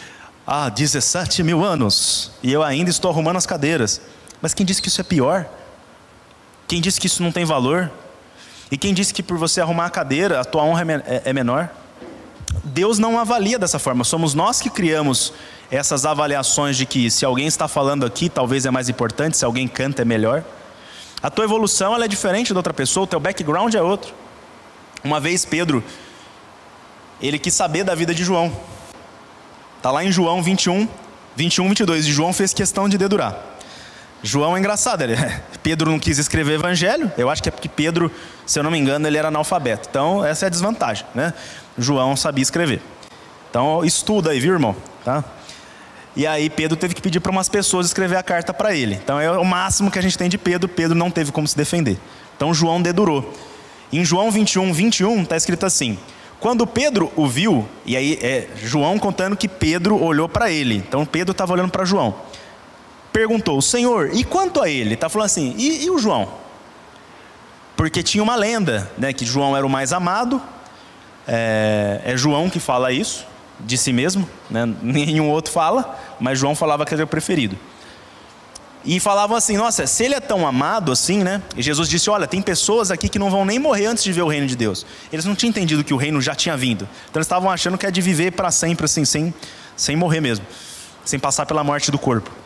[0.47, 4.01] há 17 mil anos e eu ainda estou arrumando as cadeiras.
[4.41, 5.47] Mas quem disse que isso é pior?
[6.67, 7.91] Quem disse que isso não tem valor?
[8.71, 11.33] E quem disse que por você arrumar a cadeira, a tua honra é, é, é
[11.33, 11.69] menor?
[12.63, 15.33] Deus não avalia dessa forma, somos nós que criamos
[15.69, 19.67] essas avaliações de que se alguém está falando aqui, talvez é mais importante, se alguém
[19.67, 20.43] canta é melhor.
[21.21, 24.13] A tua evolução ela é diferente da outra pessoa, o teu background é outro.
[25.03, 25.83] Uma vez Pedro,
[27.21, 28.51] ele quis saber da vida de João.
[29.77, 30.87] Está lá em João 21,
[31.35, 32.05] 21, 22.
[32.05, 33.54] E João fez questão de dedurar.
[34.25, 35.15] João é engraçado, ele,
[35.61, 38.11] Pedro não quis escrever evangelho, eu acho que é porque Pedro,
[38.43, 39.87] se eu não me engano, ele era analfabeto.
[39.87, 41.31] Então, essa é a desvantagem, né?
[41.77, 42.81] João sabia escrever.
[43.51, 44.75] Então, estuda aí, viu, irmão?
[45.03, 45.23] Tá?
[46.15, 48.95] E aí Pedro teve que pedir para umas pessoas escrever a carta para ele.
[48.95, 50.69] Então é o máximo que a gente tem de Pedro.
[50.69, 51.99] Pedro não teve como se defender.
[52.35, 53.33] Então João dedurou.
[53.91, 55.99] Em João 21, 21 está escrito assim:
[56.39, 60.77] Quando Pedro o viu, e aí é João contando que Pedro olhou para ele.
[60.77, 62.15] Então Pedro estava olhando para João.
[63.15, 64.95] Perguntou: Senhor, e quanto a ele?
[64.95, 66.27] Está falando assim: e, e o João?
[67.77, 70.41] Porque tinha uma lenda, né, que João era o mais amado.
[71.25, 73.25] É, é João que fala isso
[73.57, 74.65] de si mesmo, né?
[74.83, 77.57] nenhum outro fala, mas João falava que era o preferido.
[78.83, 81.41] E falavam assim: nossa, se ele é tão amado assim, né?
[81.55, 84.23] E Jesus disse: olha, tem pessoas aqui que não vão nem morrer antes de ver
[84.23, 84.85] o reino de Deus.
[85.09, 86.81] Eles não tinham entendido que o reino já tinha vindo.
[87.09, 89.33] Então eles estavam achando que é de viver para sempre, assim, sem,
[89.77, 90.45] sem morrer mesmo,
[91.05, 92.43] sem passar pela morte do corpo.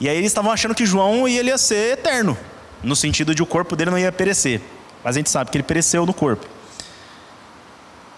[0.00, 2.36] E aí eles estavam achando que João ia ser eterno,
[2.82, 4.60] no sentido de o corpo dele não ia perecer.
[5.02, 6.46] Mas a gente sabe que ele pereceu no corpo.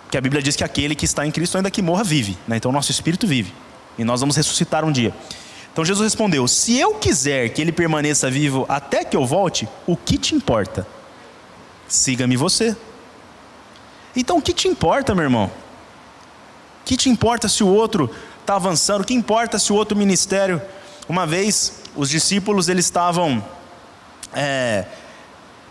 [0.05, 2.39] Porque a Bíblia diz que aquele que está em Cristo, ainda que morra, vive.
[2.47, 2.57] Né?
[2.57, 3.53] Então o nosso espírito vive.
[3.99, 5.13] E nós vamos ressuscitar um dia.
[5.73, 9.97] Então Jesus respondeu: Se eu quiser que ele permaneça vivo até que eu volte, o
[9.97, 10.87] que te importa?
[11.89, 12.77] Siga-me você.
[14.15, 15.47] Então o que te importa, meu irmão?
[15.47, 18.09] O que te importa se o outro
[18.41, 19.03] está avançando?
[19.03, 20.63] O que importa se o outro ministério?
[21.09, 23.45] Uma vez os discípulos eles estavam
[24.35, 24.85] é,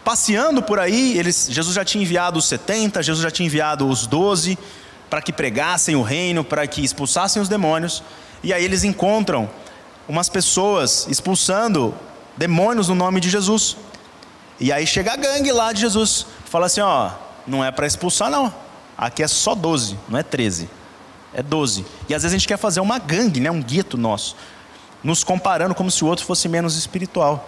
[0.04, 4.08] passeando por aí, eles, Jesus já tinha enviado os 70, Jesus já tinha enviado os
[4.08, 4.58] 12
[5.10, 8.04] para que pregassem o reino, para que expulsassem os demônios.
[8.44, 9.50] E aí eles encontram
[10.08, 11.94] umas pessoas expulsando
[12.38, 13.78] demônios no nome de Jesus.
[14.60, 17.12] E aí chega a gangue lá de Jesus, fala assim: ó,
[17.46, 18.54] não é para expulsar, não.
[18.98, 20.70] Aqui é só 12, não é 13.
[21.34, 21.86] É 12.
[22.08, 24.36] E às vezes a gente quer fazer uma gangue, né, um gueto nosso,
[25.06, 27.48] nos comparando como se o outro fosse menos espiritual.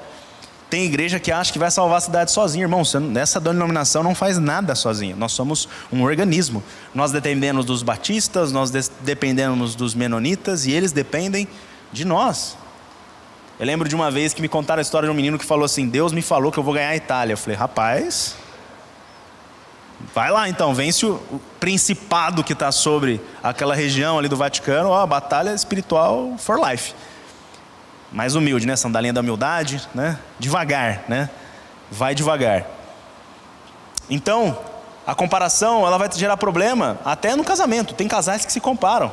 [0.70, 2.84] Tem igreja que acha que vai salvar a cidade sozinha, irmão.
[3.20, 5.16] Essa denominação não faz nada sozinha.
[5.16, 6.64] Nós somos um organismo.
[6.94, 8.70] Nós dependemos dos batistas, nós
[9.02, 11.48] dependemos dos menonitas e eles dependem
[11.92, 12.56] de nós.
[13.60, 15.66] Eu lembro de uma vez que me contaram a história de um menino que falou
[15.66, 17.34] assim: Deus me falou que eu vou ganhar a Itália.
[17.34, 18.36] Eu falei, rapaz,
[20.14, 24.90] vai lá então, vence o principado que está sobre aquela região ali do Vaticano.
[24.90, 26.94] Ó, batalha espiritual for life
[28.12, 28.76] mais humilde, né?
[28.76, 30.20] Sandalinha da humildade, né?
[30.40, 31.30] Devagar, né?
[31.92, 32.66] Vai devagar.
[34.10, 34.58] Então,
[35.06, 37.94] a comparação, ela vai gerar problema até no casamento.
[37.94, 39.12] Tem casais que se comparam.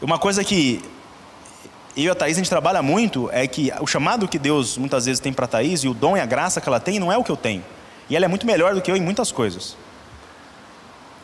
[0.00, 0.82] Uma coisa que
[1.96, 5.04] eu e a Thaís a gente trabalha muito é que o chamado que Deus muitas
[5.04, 7.12] vezes tem para a Thaís e o dom e a graça que ela tem não
[7.12, 7.62] é o que eu tenho.
[8.08, 9.76] E ela é muito melhor do que eu em muitas coisas.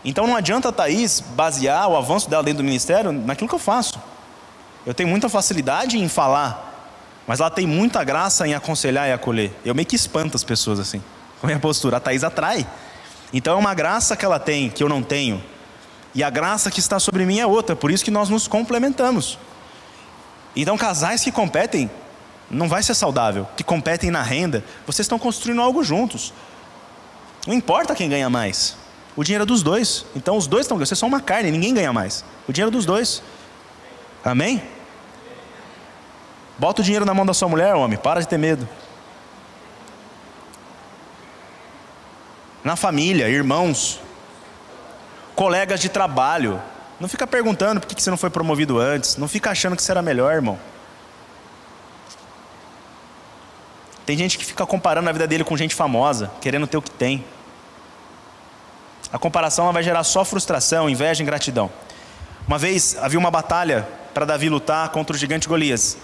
[0.05, 3.59] Então não adianta a Thaís basear o avanço dela dentro do ministério naquilo que eu
[3.59, 3.99] faço.
[4.87, 6.93] Eu tenho muita facilidade em falar,
[7.27, 9.53] mas ela tem muita graça em aconselhar e acolher.
[9.65, 11.03] Eu meio que espanto as pessoas assim,
[11.41, 11.99] com a minha postura.
[11.99, 12.67] A Thaís atrai.
[13.33, 15.43] Então é uma graça que ela tem, que eu não tenho.
[16.15, 19.39] E a graça que está sobre mim é outra, por isso que nós nos complementamos.
[20.57, 21.91] Então, casais que competem,
[22.51, 23.47] não vai ser saudável.
[23.57, 26.33] Que competem na renda, vocês estão construindo algo juntos.
[27.47, 28.77] Não importa quem ganha mais.
[29.15, 30.05] O dinheiro é dos dois.
[30.17, 30.89] Então, os dois estão ganhando.
[30.89, 32.25] Vocês são uma carne, ninguém ganha mais.
[32.49, 33.23] O dinheiro é dos dois.
[34.25, 34.63] Amém?
[36.59, 38.69] Bota o dinheiro na mão da sua mulher, homem, para de ter medo.
[42.65, 44.01] Na família, irmãos,
[45.37, 46.61] colegas de trabalho.
[46.99, 49.17] Não fica perguntando por que você não foi promovido antes.
[49.17, 50.59] Não fica achando que será melhor, irmão.
[54.05, 56.91] Tem gente que fica comparando a vida dele com gente famosa, querendo ter o que
[56.91, 57.25] tem.
[59.13, 61.71] A comparação vai gerar só frustração, inveja ingratidão.
[62.47, 63.87] Uma vez havia uma batalha
[64.19, 65.97] para Davi lutar contra o gigante Golias.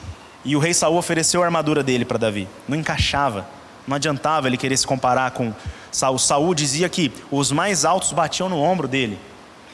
[0.45, 2.49] E o rei Saul ofereceu a armadura dele para Davi.
[2.69, 3.45] Não encaixava.
[3.89, 5.53] Não adiantava ele querer se comparar com
[5.91, 6.17] Saul.
[6.17, 9.19] Saul dizia que os mais altos batiam no ombro dele.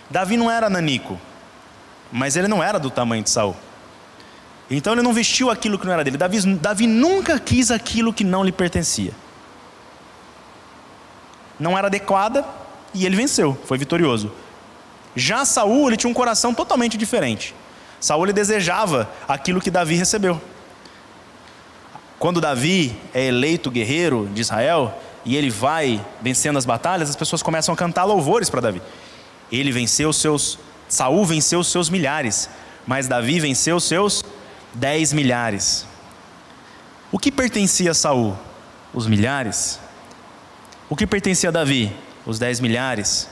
[0.09, 1.21] Davi não era nanico,
[2.11, 3.55] mas ele não era do tamanho de Saul.
[4.71, 6.17] Então ele não vestiu aquilo que não era dele.
[6.17, 9.13] Davi, Davi nunca quis aquilo que não lhe pertencia.
[11.59, 12.43] Não era adequada
[12.95, 14.33] e ele venceu, foi vitorioso.
[15.15, 17.55] Já Saul, ele tinha um coração totalmente diferente.
[18.01, 20.41] Saul ele desejava aquilo que Davi recebeu.
[22.19, 27.43] Quando Davi é eleito guerreiro de Israel e ele vai vencendo as batalhas, as pessoas
[27.43, 28.83] começam a cantar louvores para Davi.
[29.53, 30.59] Ele venceu seus.
[30.89, 32.51] Saul venceu seus milhares,
[32.87, 34.25] mas Davi venceu seus
[34.75, 35.87] dez milhares.
[37.13, 38.37] O que pertencia a Saul?
[38.93, 39.79] Os milhares.
[40.89, 41.93] O que pertencia a Davi?
[42.27, 43.29] Os dez milhares.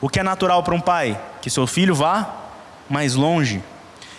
[0.00, 1.20] O que é natural para um pai?
[1.40, 2.34] Que seu filho vá
[2.90, 3.62] mais longe.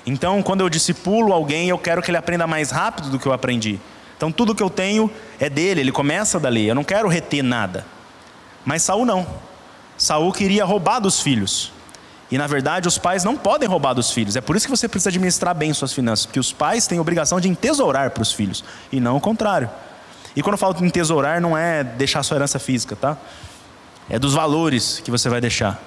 [0.08, 3.34] Então, quando eu discipulo alguém, eu quero que ele aprenda mais rápido do que eu
[3.34, 3.78] aprendi.
[4.15, 6.65] Então, tudo que eu tenho é dele, ele começa dali.
[6.65, 7.86] Eu não quero reter nada.
[8.63, 9.28] Mas Saul não.
[9.98, 11.74] Saul queria roubar dos filhos.
[12.32, 14.38] E na verdade, os pais não podem roubar dos filhos.
[14.38, 17.02] É por isso que você precisa administrar bem suas finanças, porque os pais têm a
[17.02, 19.70] obrigação de entesourar para os filhos, e não o contrário.
[20.36, 23.17] E quando eu falo de entesourar, não é deixar sua herança física, tá?
[24.10, 25.82] É dos valores que você vai deixar.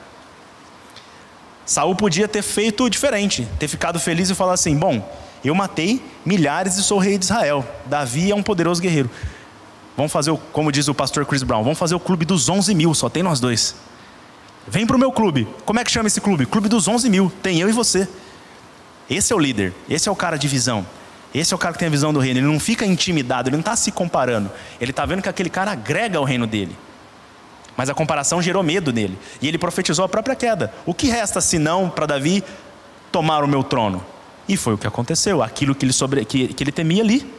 [1.70, 5.08] Saul podia ter feito diferente, ter ficado feliz e falar assim: bom,
[5.44, 7.64] eu matei milhares e sou rei de Israel.
[7.86, 9.08] Davi é um poderoso guerreiro.
[9.96, 12.74] Vamos fazer, o, como diz o pastor Chris Brown, vamos fazer o clube dos 11
[12.74, 13.76] mil, só tem nós dois.
[14.66, 15.46] Vem para o meu clube.
[15.64, 16.44] Como é que chama esse clube?
[16.44, 17.30] Clube dos 11 mil.
[17.40, 18.08] Tem eu e você.
[19.08, 19.72] Esse é o líder.
[19.88, 20.84] Esse é o cara de visão.
[21.32, 22.40] Esse é o cara que tem a visão do reino.
[22.40, 24.50] Ele não fica intimidado, ele não está se comparando.
[24.80, 26.76] Ele está vendo que aquele cara agrega ao reino dele.
[27.76, 29.18] Mas a comparação gerou medo nele.
[29.40, 30.72] E ele profetizou a própria queda.
[30.84, 32.44] O que resta senão para Davi
[33.10, 34.04] tomar o meu trono?
[34.48, 35.42] E foi o que aconteceu.
[35.42, 37.32] Aquilo que ele, sobre, que, que ele temia ali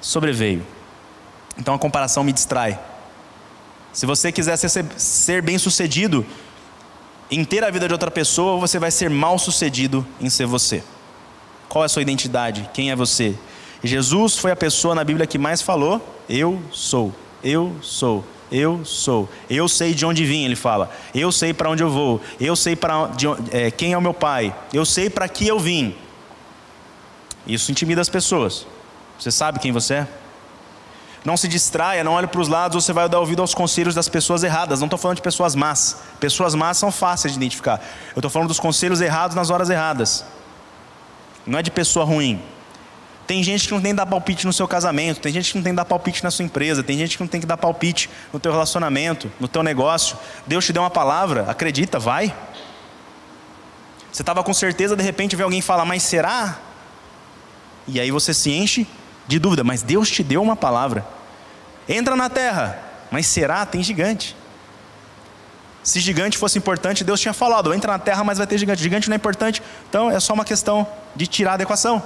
[0.00, 0.64] sobreveio.
[1.58, 2.78] Então a comparação me distrai.
[3.92, 6.24] Se você quiser ser, ser bem sucedido
[7.30, 10.82] em ter a vida de outra pessoa, você vai ser mal sucedido em ser você.
[11.68, 12.68] Qual é a sua identidade?
[12.74, 13.34] Quem é você?
[13.82, 19.28] Jesus foi a pessoa na Bíblia que mais falou: Eu sou, eu sou, eu sou.
[19.48, 20.90] Eu sei de onde vim, ele fala.
[21.14, 22.20] Eu sei para onde eu vou.
[22.38, 23.10] Eu sei para
[23.50, 24.54] é, quem é o meu pai.
[24.72, 25.96] Eu sei para que eu vim.
[27.46, 28.66] Isso intimida as pessoas.
[29.18, 30.08] Você sabe quem você é?
[31.24, 34.08] Não se distraia, não olhe para os lados, você vai dar ouvido aos conselhos das
[34.08, 34.80] pessoas erradas.
[34.80, 35.98] Não estou falando de pessoas más.
[36.20, 37.80] Pessoas más são fáceis de identificar.
[38.14, 40.24] Eu estou falando dos conselhos errados nas horas erradas.
[41.46, 42.42] Não é de pessoa ruim.
[43.32, 45.62] Tem gente que não tem que dar palpite no seu casamento, tem gente que não
[45.62, 48.10] tem que dar palpite na sua empresa, tem gente que não tem que dar palpite
[48.30, 50.18] no teu relacionamento, no teu negócio.
[50.46, 52.36] Deus te deu uma palavra, acredita, vai.
[54.12, 56.58] Você estava com certeza, de repente vem alguém falar, mas será?
[57.88, 58.86] E aí você se enche
[59.26, 61.02] de dúvida, mas Deus te deu uma palavra.
[61.88, 62.78] Entra na terra,
[63.10, 63.64] mas será?
[63.64, 64.36] Tem gigante.
[65.82, 68.82] Se gigante fosse importante, Deus tinha falado: entra na terra, mas vai ter gigante.
[68.82, 72.02] Gigante não é importante, então é só uma questão de tirar da equação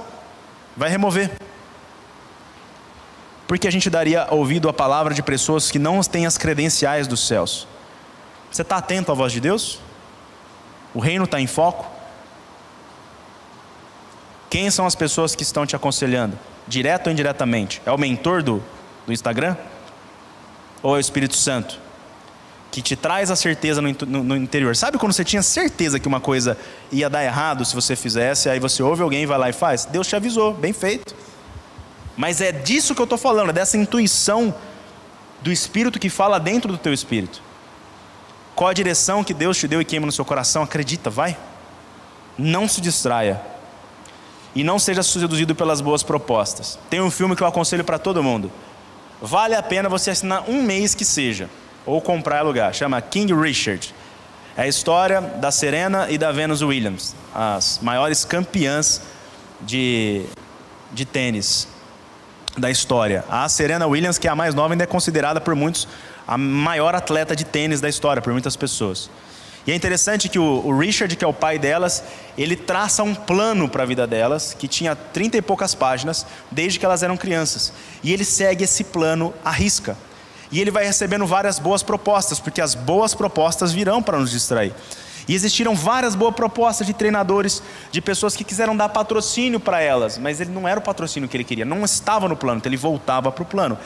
[0.77, 1.31] vai remover.
[3.47, 7.25] Porque a gente daria ouvido à palavra de pessoas que não têm as credenciais dos
[7.25, 7.67] céus?
[8.51, 9.79] Você está atento à voz de Deus?
[10.93, 11.89] O reino está em foco?
[14.49, 16.37] Quem são as pessoas que estão te aconselhando?
[16.67, 17.81] Direto ou indiretamente?
[17.85, 18.63] É o mentor do,
[19.05, 19.57] do Instagram?
[20.83, 21.86] Ou é o Espírito Santo?
[22.71, 24.75] Que te traz a certeza no, no, no, interior.
[24.75, 26.57] Sabe quando você tinha certeza que uma coisa
[26.91, 29.85] ia dar errado se você fizesse, aí você ouve alguém vai lá e faz?
[29.85, 31.15] Deus te avisou, bem feito.
[32.15, 34.53] Mas é disso que eu estou falando, é dessa intuição
[35.41, 37.41] do Espírito que fala dentro do teu espírito.
[38.55, 40.63] Qual a direção que Deus te deu e queima no seu coração?
[40.63, 41.37] Acredita, vai.
[42.35, 43.39] Não se distraia.
[44.55, 46.79] E não seja seduzido pelas boas propostas.
[46.89, 48.51] Tem um filme que eu aconselho para todo mundo.
[49.21, 51.47] Vale a pena você assinar um mês que seja,
[51.87, 52.73] ou comprar alugar.
[52.73, 53.95] Chama King Richard.
[54.55, 59.01] É a história da Serena e da Venus Williams, as maiores campeãs
[59.61, 60.25] de,
[60.91, 61.67] de tênis
[62.57, 63.23] da história.
[63.29, 65.87] A Serena Williams, que é a mais nova, ainda é considerada por muitos
[66.27, 69.09] a maior atleta de tênis da história, por muitas pessoas.
[69.65, 72.03] E é interessante que o, o Richard, que é o pai delas,
[72.37, 76.79] ele traça um plano para a vida delas, que tinha trinta e poucas páginas, desde
[76.79, 77.71] que elas eram crianças.
[78.03, 79.97] E ele segue esse plano à risca.
[80.51, 84.73] E ele vai recebendo várias boas propostas, porque as boas propostas virão para nos distrair.
[85.27, 90.17] E existiram várias boas propostas de treinadores, de pessoas que quiseram dar patrocínio para elas,
[90.17, 92.77] mas ele não era o patrocínio que ele queria, não estava no plano, então ele
[92.77, 93.77] voltava para o plano.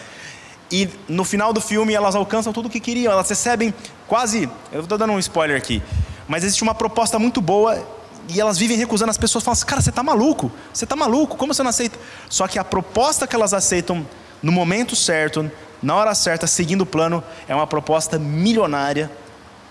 [0.71, 3.73] E no final do filme elas alcançam tudo o que queriam, elas recebem
[4.07, 5.81] quase, eu estou dando um spoiler aqui,
[6.27, 7.83] mas existe uma proposta muito boa
[8.29, 11.35] e elas vivem recusando, as pessoas falam assim, cara, você está maluco, você está maluco,
[11.35, 11.97] como você não aceita?
[12.29, 14.05] Só que a proposta que elas aceitam
[14.43, 19.11] no momento certo, na hora certa, seguindo o plano, é uma proposta milionária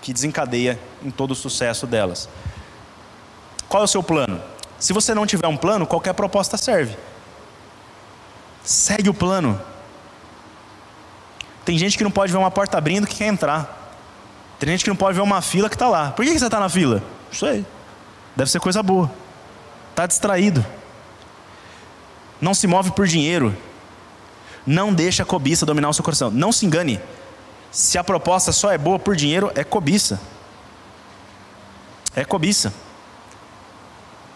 [0.01, 2.27] que desencadeia em todo o sucesso delas.
[3.69, 4.41] Qual é o seu plano?
[4.77, 6.97] Se você não tiver um plano, qualquer proposta serve.
[8.63, 9.59] Segue o plano.
[11.63, 13.95] Tem gente que não pode ver uma porta abrindo que quer entrar.
[14.59, 16.11] Tem gente que não pode ver uma fila que está lá.
[16.11, 17.01] Por que você está na fila?
[17.31, 17.65] Não sei.
[18.35, 19.09] Deve ser coisa boa.
[19.91, 20.65] Está distraído.
[22.41, 23.55] Não se move por dinheiro.
[24.65, 26.29] Não deixe a cobiça dominar o seu coração.
[26.29, 26.99] Não se engane.
[27.71, 30.19] Se a proposta só é boa por dinheiro, é cobiça.
[32.15, 32.73] É cobiça.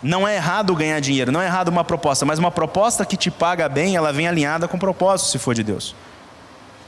[0.01, 3.31] Não é errado ganhar dinheiro, não é errado uma proposta, mas uma proposta que te
[3.31, 5.95] paga bem, ela vem alinhada com o propósito, se for de Deus.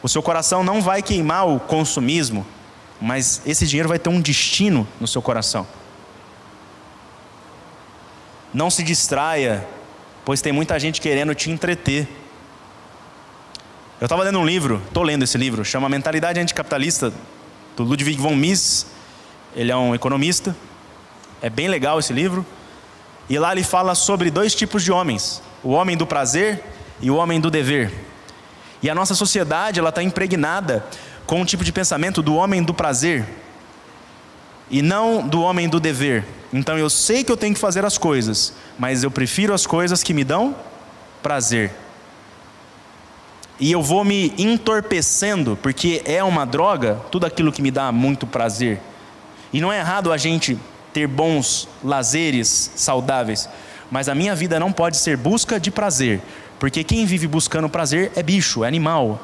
[0.03, 2.45] O seu coração não vai queimar o consumismo,
[3.01, 5.65] mas esse dinheiro vai ter um destino no seu coração.
[8.53, 9.67] Não se distraia,
[10.23, 12.07] pois tem muita gente querendo te entreter.
[13.99, 17.11] Eu estava lendo um livro, estou lendo esse livro, chama Mentalidade Anticapitalista,
[17.75, 18.85] do Ludwig von Mises.
[19.55, 20.55] Ele é um economista.
[21.41, 22.45] É bem legal esse livro.
[23.27, 26.63] E lá ele fala sobre dois tipos de homens: o homem do prazer
[27.01, 27.91] e o homem do dever.
[28.83, 30.85] E a nossa sociedade ela está impregnada
[31.25, 33.25] com um tipo de pensamento do homem do prazer
[34.69, 36.23] e não do homem do dever.
[36.53, 40.03] Então eu sei que eu tenho que fazer as coisas, mas eu prefiro as coisas
[40.03, 40.55] que me dão
[41.23, 41.73] prazer.
[43.59, 48.27] E eu vou me entorpecendo, porque é uma droga, tudo aquilo que me dá muito
[48.27, 48.79] prazer.
[49.51, 50.57] E não é errado a gente
[50.93, 53.49] ter bons lazeres saudáveis,
[53.89, 56.21] mas a minha vida não pode ser busca de prazer,
[56.59, 59.19] porque quem vive buscando prazer é bicho, é animal.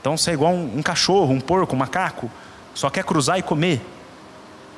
[0.00, 2.30] Então você é igual um, um cachorro, um porco, um macaco,
[2.74, 3.80] só quer cruzar e comer.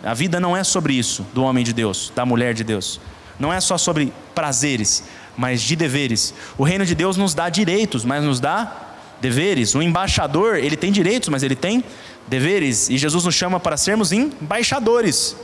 [0.02, 3.00] A vida não é sobre isso, do homem de Deus, da mulher de Deus.
[3.38, 5.04] Não é só sobre prazeres,
[5.38, 6.34] mas de deveres.
[6.58, 8.88] O reino de Deus nos dá direitos, mas nos dá
[9.20, 9.72] deveres.
[9.76, 11.84] O embaixador, ele tem direitos, mas ele tem
[12.26, 12.90] deveres.
[12.90, 15.36] E Jesus nos chama para sermos embaixadores.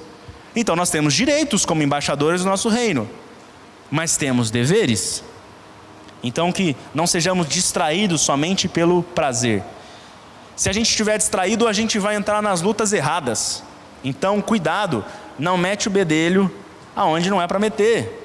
[0.57, 3.09] Então nós temos direitos como embaixadores do nosso reino,
[3.88, 5.22] mas temos deveres.
[6.24, 9.62] Então que não sejamos distraídos somente pelo prazer.
[10.57, 13.62] Se a gente estiver distraído, a gente vai entrar nas lutas erradas.
[14.02, 15.04] Então, cuidado,
[15.38, 16.50] não mete o bedelho
[16.96, 18.24] aonde não é para meter.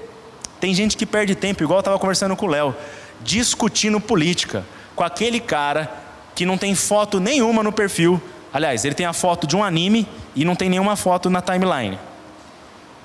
[0.60, 2.76] Tem gente que perde tempo, igual eu estava conversando com o Léo,
[3.22, 5.89] discutindo política com aquele cara
[6.36, 8.22] que não tem foto nenhuma no perfil.
[8.54, 11.98] Aliás, ele tem a foto de um anime e não tem nenhuma foto na timeline.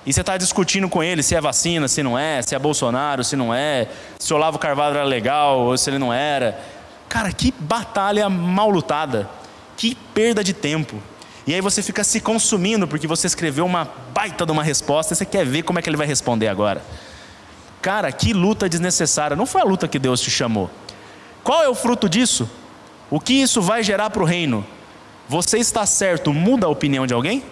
[0.06, 3.24] E você está discutindo com ele se é vacina, se não é, se é Bolsonaro,
[3.24, 3.88] se não é,
[4.18, 6.60] se o Olavo Carvalho era legal ou se ele não era.
[7.08, 9.28] Cara, que batalha mal lutada.
[9.76, 11.00] Que perda de tempo.
[11.46, 15.16] E aí você fica se consumindo porque você escreveu uma baita de uma resposta e
[15.16, 16.82] você quer ver como é que ele vai responder agora.
[17.84, 19.36] Cara, que luta desnecessária.
[19.36, 20.70] Não foi a luta que Deus te chamou.
[21.42, 22.48] Qual é o fruto disso?
[23.10, 24.64] O que isso vai gerar para o reino?
[25.28, 27.44] Você está certo, muda a opinião de alguém?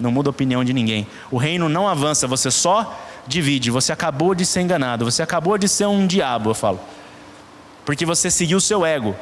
[0.00, 1.06] não muda a opinião de ninguém.
[1.30, 3.70] O reino não avança, você só divide.
[3.70, 6.80] Você acabou de ser enganado, você acabou de ser um diabo, eu falo.
[7.84, 9.14] Porque você seguiu o seu ego.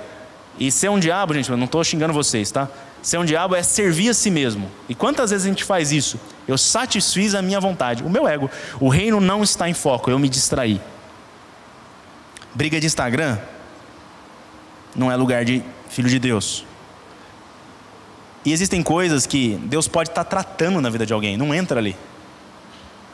[0.61, 2.69] E ser um diabo, gente, eu não estou xingando vocês, tá?
[3.03, 4.71] Ser um diabo é servir a si mesmo.
[4.89, 6.21] E quantas vezes a gente faz isso?
[6.47, 8.51] Eu satisfiz a minha vontade, o meu ego.
[8.81, 10.81] O reino não está em foco, eu me distraí.
[12.55, 13.39] Briga de Instagram
[14.95, 16.65] não é lugar de filho de Deus.
[18.45, 21.97] E existem coisas que Deus pode estar tratando na vida de alguém, não entra ali.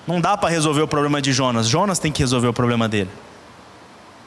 [0.06, 3.10] Não dá para resolver o problema de Jonas, Jonas tem que resolver o problema dele.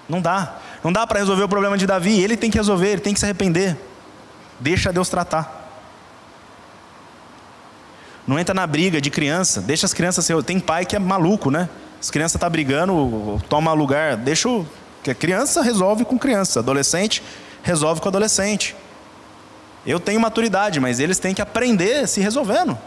[0.07, 0.57] Não dá.
[0.83, 3.19] Não dá para resolver o problema de Davi, ele tem que resolver, ele tem que
[3.19, 3.77] se arrepender.
[4.59, 5.60] Deixa Deus tratar.
[8.31, 10.41] Não entra na briga de criança, deixa as crianças ser.
[10.41, 11.67] Tem pai que é maluco, né?
[11.99, 14.65] As crianças estão tá brigando, toma lugar, deixa o.
[15.03, 17.21] Que a criança resolve com criança, adolescente
[17.61, 18.73] resolve com adolescente.
[19.85, 22.77] Eu tenho maturidade, mas eles têm que aprender se resolvendo.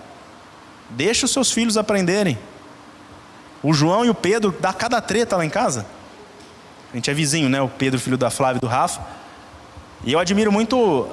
[0.89, 2.39] Deixa os seus filhos aprenderem.
[3.63, 5.85] O João e o Pedro dá cada treta lá em casa.
[6.91, 7.61] A gente é vizinho, né?
[7.61, 9.03] O Pedro, filho da Flávia e do Rafa.
[10.05, 11.07] E eu admiro muito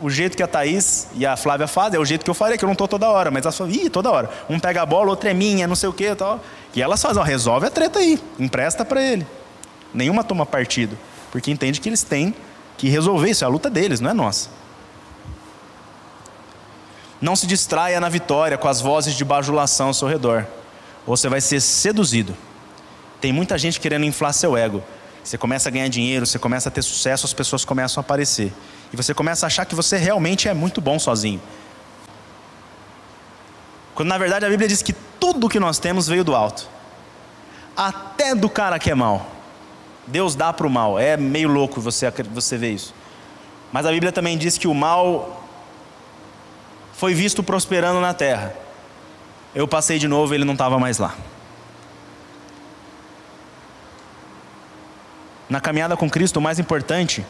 [0.00, 2.56] o jeito que a Thaís e a Flávia fazem, é o jeito que eu faria,
[2.56, 4.30] que eu não estou toda hora, mas elas falam, ih, toda hora.
[4.48, 6.40] Um pega a bola, outro é minha, não sei o que e tal.
[6.74, 9.26] E elas fazem, ó, resolve a treta aí, empresta para ele.
[9.92, 10.96] Nenhuma toma partido,
[11.32, 12.34] porque entende que eles têm
[12.76, 14.50] que resolver isso, é a luta deles, não é nossa.
[17.20, 20.46] Não se distraia na vitória com as vozes de bajulação ao seu redor.
[21.04, 22.36] Ou você vai ser seduzido.
[23.20, 24.84] Tem muita gente querendo inflar seu ego.
[25.24, 28.52] Você começa a ganhar dinheiro, você começa a ter sucesso, as pessoas começam a aparecer.
[28.92, 31.40] E você começa a achar que você realmente é muito bom sozinho.
[33.94, 36.68] Quando na verdade a Bíblia diz que tudo que nós temos veio do alto.
[37.76, 39.26] Até do cara que é mal.
[40.06, 40.98] Deus dá para o mal.
[40.98, 42.94] É meio louco você, você ver isso.
[43.72, 45.44] Mas a Bíblia também diz que o mal
[46.94, 48.54] foi visto prosperando na terra.
[49.54, 51.14] Eu passei de novo, ele não estava mais lá.
[55.48, 57.24] Na caminhada com Cristo, o mais importante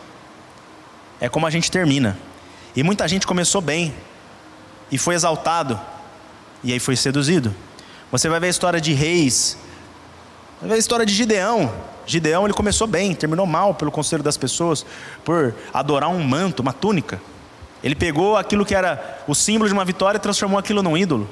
[1.21, 2.19] é como a gente termina.
[2.75, 3.95] E muita gente começou bem
[4.91, 5.79] e foi exaltado
[6.63, 7.55] e aí foi seduzido.
[8.11, 9.59] Você vai ver a história de reis,
[10.61, 11.73] vai ver a história de Gideão.
[12.07, 14.85] Gideão ele começou bem, terminou mal pelo conselho das pessoas
[15.25, 17.21] por adorar um manto, uma túnica.
[17.83, 21.29] Ele pegou aquilo que era o símbolo de uma vitória e transformou aquilo num ídolo.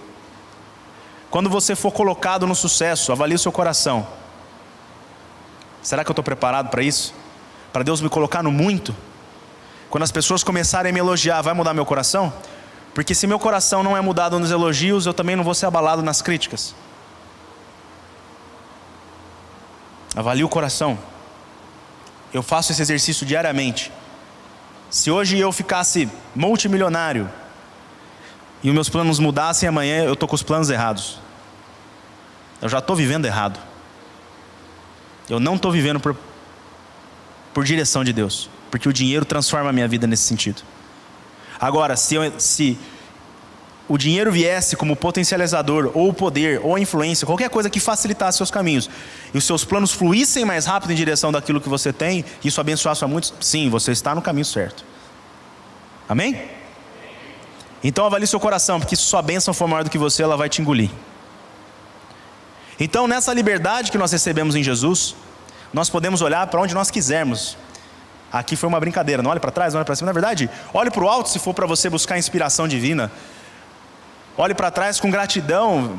[1.30, 4.06] Quando você for colocado no sucesso, avalie o seu coração.
[5.82, 7.14] Será que eu estou preparado para isso?
[7.72, 8.94] Para Deus me colocar no muito?
[9.90, 12.32] Quando as pessoas começarem a me elogiar, vai mudar meu coração?
[12.94, 16.02] Porque se meu coração não é mudado nos elogios, eu também não vou ser abalado
[16.02, 16.74] nas críticas.
[20.16, 20.98] Avalie o coração.
[22.32, 23.92] Eu faço esse exercício diariamente.
[24.88, 27.30] Se hoje eu ficasse multimilionário
[28.62, 31.18] e os meus planos mudassem amanhã, eu estou com os planos errados.
[32.62, 33.60] Eu já estou vivendo errado.
[35.28, 36.16] Eu não estou vivendo por,
[37.52, 40.62] por direção de Deus, porque o dinheiro transforma a minha vida nesse sentido.
[41.58, 42.78] Agora, se, eu, se
[43.88, 48.36] o dinheiro viesse como potencializador, ou o poder, ou a influência, qualquer coisa que facilitasse
[48.36, 48.90] seus caminhos,
[49.32, 53.04] e os seus planos fluíssem mais rápido em direção daquilo que você tem, isso abençoasse
[53.04, 54.84] a muitos, sim, você está no caminho certo.
[56.08, 56.40] Amém?
[57.82, 60.48] Então avalie seu coração, porque se sua bênção for maior do que você, ela vai
[60.48, 60.90] te engolir.
[62.78, 65.14] Então, nessa liberdade que nós recebemos em Jesus,
[65.72, 67.56] nós podemos olhar para onde nós quisermos.
[68.32, 70.06] Aqui foi uma brincadeira, não olhe para trás, não olhe para cima.
[70.06, 73.10] Na verdade, olhe para o alto se for para você buscar inspiração divina.
[74.36, 75.98] Olhe para trás com gratidão,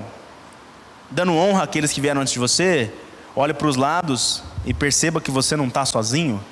[1.10, 2.94] dando honra àqueles que vieram antes de você.
[3.36, 6.44] Olhe para os lados e perceba que você não está sozinho.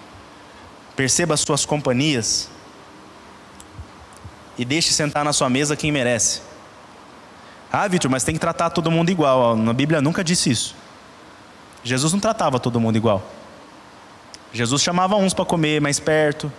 [0.95, 2.49] Perceba as suas companhias.
[4.57, 6.41] E deixe sentar na sua mesa quem merece.
[7.71, 9.55] Ah, Vitor, mas tem que tratar todo mundo igual.
[9.57, 10.75] Na Bíblia nunca disse isso.
[11.83, 13.21] Jesus não tratava todo mundo igual.
[14.53, 16.51] Jesus chamava uns para comer mais perto,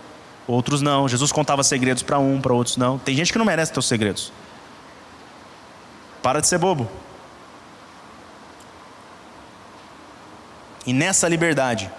[0.47, 1.07] outros não.
[1.07, 2.97] Jesus contava segredos para um, para outros não.
[2.97, 4.31] Tem gente que não merece teus segredos.
[6.21, 6.89] Para de ser bobo.
[10.85, 11.91] E nessa liberdade,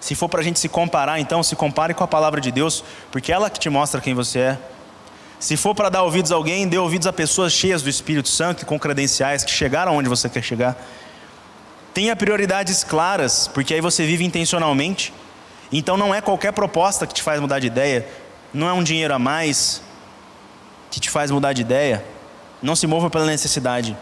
[0.00, 2.82] se for para a gente se comparar, então se compare com a palavra de Deus,
[3.10, 4.58] porque é ela que te mostra quem você é.
[5.38, 8.64] Se for para dar ouvidos a alguém, dê ouvidos a pessoas cheias do Espírito Santo
[8.64, 10.76] com credenciais que chegaram onde você quer chegar.
[11.92, 15.12] Tenha prioridades claras, porque aí você vive intencionalmente.
[15.72, 18.06] Então não é qualquer proposta que te faz mudar de ideia,
[18.52, 19.80] não é um dinheiro a mais
[20.90, 22.04] que te faz mudar de ideia.
[22.60, 23.96] Não se mova pela necessidade.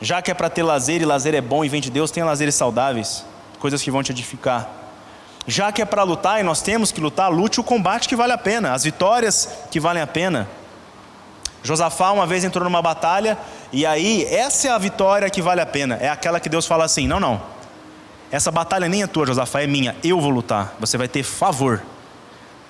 [0.00, 2.26] Já que é para ter lazer e lazer é bom e vem de Deus, tenha
[2.26, 3.24] lazeres saudáveis,
[3.58, 4.68] coisas que vão te edificar.
[5.46, 8.32] Já que é para lutar e nós temos que lutar, lute o combate que vale
[8.32, 10.48] a pena, as vitórias que valem a pena.
[11.62, 13.38] Josafá uma vez entrou numa batalha
[13.72, 16.84] e aí essa é a vitória que vale a pena, é aquela que Deus fala
[16.84, 17.40] assim: não, não,
[18.34, 21.80] essa batalha nem é tua, Josafá, é minha, eu vou lutar, você vai ter favor.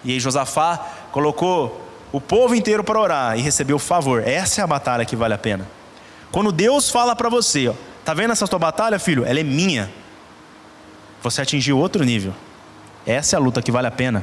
[0.04, 0.76] E aí Josafá
[1.10, 1.80] colocou
[2.12, 5.38] o povo inteiro para orar e recebeu favor, essa é a batalha que vale a
[5.38, 5.66] pena.
[6.30, 9.24] Quando Deus fala para você, ó, tá vendo essa tua batalha, filho?
[9.24, 9.90] Ela é minha.
[11.22, 12.34] Você atingiu outro nível.
[13.06, 14.22] Essa é a luta que vale a pena.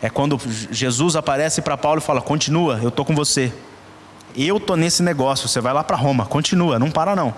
[0.00, 3.52] É quando Jesus aparece para Paulo e fala: Continua, eu estou com você.
[4.34, 7.34] Eu estou nesse negócio, você vai lá para Roma, continua, não para não.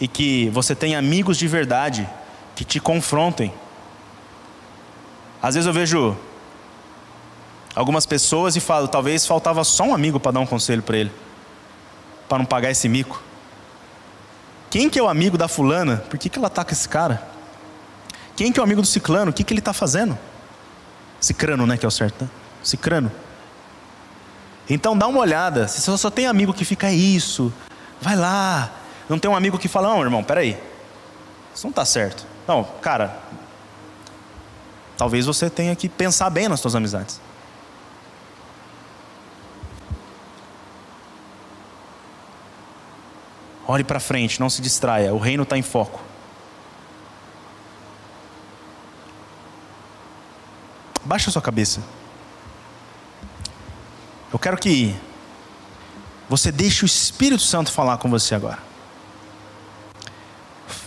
[0.00, 2.08] E que você tenha amigos de verdade
[2.54, 3.52] que te confrontem.
[5.42, 6.16] Às vezes eu vejo
[7.74, 11.12] algumas pessoas e falo: talvez faltava só um amigo para dar um conselho para ele,
[12.28, 13.22] para não pagar esse mico.
[14.70, 15.98] Quem que é o amigo da fulana?
[16.08, 17.22] Por que, que ela está com esse cara?
[18.34, 19.30] Quem que é o amigo do ciclano?
[19.30, 20.18] O que, que ele está fazendo?
[21.20, 21.76] Cicrano, né?
[21.78, 22.30] Que é o certo, né?
[22.62, 23.10] Cicrano.
[24.68, 25.68] Então dá uma olhada.
[25.68, 27.52] Se você só tem amigo que fica é isso,
[28.00, 28.70] vai lá.
[29.08, 30.58] Não tem um amigo que fala, não, irmão, peraí.
[31.54, 32.26] Isso não está certo.
[32.46, 33.18] Não, cara.
[34.96, 37.20] Talvez você tenha que pensar bem nas suas amizades.
[43.68, 45.12] Olhe para frente, não se distraia.
[45.12, 46.00] O reino está em foco.
[51.04, 51.80] Baixa sua cabeça.
[54.32, 54.94] Eu quero que
[56.28, 58.58] você deixe o Espírito Santo falar com você agora.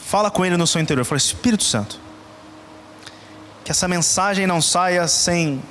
[0.09, 1.05] Fala com ele no seu interior.
[1.05, 1.99] Fala, Espírito Santo,
[3.63, 5.61] que essa mensagem não saia sem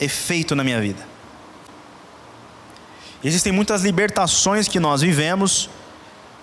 [0.00, 1.06] efeito na minha vida.
[3.22, 5.70] Existem muitas libertações que nós vivemos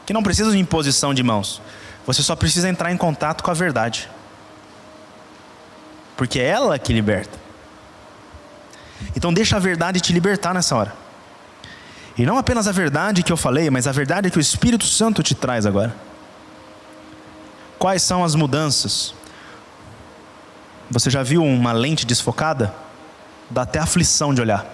[0.05, 1.61] que não precisam de imposição de mãos.
[2.05, 4.09] Você só precisa entrar em contato com a verdade
[6.15, 7.37] porque é ela que liberta.
[9.13, 10.95] Então deixa a verdade te libertar nessa hora.
[12.17, 15.21] E não apenas a verdade que eu falei, mas a verdade que o Espírito Santo
[15.21, 16.06] te traz agora.
[17.79, 19.13] Quais são as mudanças?
[20.89, 22.73] Você já viu uma lente desfocada?
[23.49, 24.65] Dá até aflição de olhar.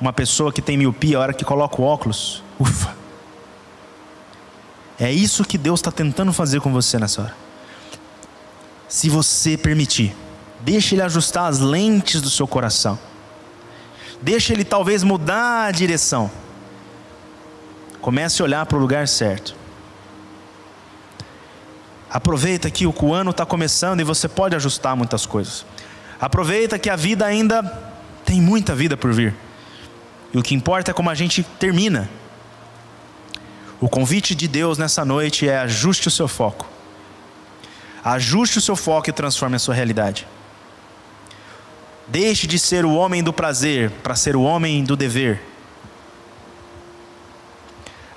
[0.00, 2.94] Uma pessoa que tem miopia, a hora que coloca o óculos, ufa.
[4.98, 7.46] É isso que Deus está tentando fazer com você nessa hora
[8.88, 10.14] se você permitir.
[10.60, 12.98] Deixe Ele ajustar as lentes do seu coração.
[14.22, 16.30] Deixa ele talvez mudar a direção.
[18.00, 19.54] Comece a olhar para o lugar certo.
[22.16, 25.66] Aproveita que o ano está começando e você pode ajustar muitas coisas.
[26.18, 27.62] Aproveita que a vida ainda
[28.24, 29.34] tem muita vida por vir.
[30.32, 32.08] E o que importa é como a gente termina.
[33.78, 36.66] O convite de Deus nessa noite é ajuste o seu foco.
[38.02, 40.26] Ajuste o seu foco e transforme a sua realidade.
[42.08, 45.42] Deixe de ser o homem do prazer para ser o homem do dever.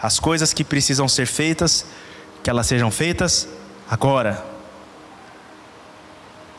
[0.02, 1.86] As coisas que precisam ser feitas,
[2.41, 3.60] que elas sejam feitas
[3.90, 4.46] agora.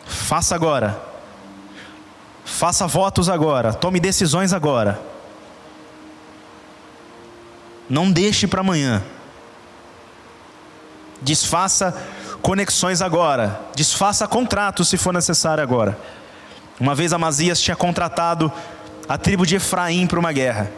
[0.06, 1.00] Faça agora.
[2.44, 3.72] Faça votos agora.
[3.72, 5.00] Tome decisões agora.
[7.88, 9.02] Não deixe para amanhã.
[11.22, 11.96] Desfaça
[12.42, 13.60] conexões agora.
[13.74, 15.98] Desfaça contratos se for necessário agora.
[16.78, 18.50] Uma vez Amazias tinha contratado
[19.08, 20.70] a tribo de Efraim para uma guerra.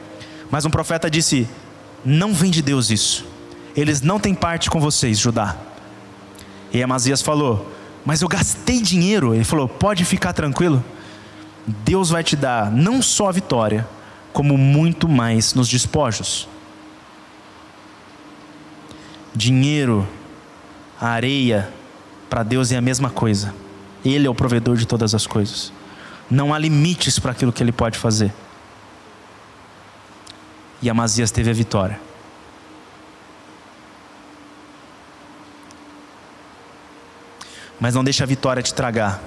[0.51, 1.49] Mas um profeta disse:
[2.05, 3.25] Não vem de Deus isso.
[3.75, 5.57] Eles não têm parte com vocês, Judá.
[6.73, 7.71] E Amazias falou:
[8.05, 9.35] Mas eu gastei dinheiro.
[9.35, 10.83] Ele falou: Pode ficar tranquilo.
[11.67, 13.87] Deus vai te dar não só a vitória,
[14.33, 16.49] como muito mais nos despojos.
[19.35, 20.07] Dinheiro,
[21.01, 21.73] areia,
[22.29, 23.55] para Deus é a mesma coisa.
[24.05, 25.73] Ele é o provedor de todas as coisas.
[26.31, 28.33] Não há limites para aquilo que ele pode fazer.
[30.81, 32.01] E Amazias teve a vitória.
[37.83, 39.21] Mas não deixe a vitória te tragar.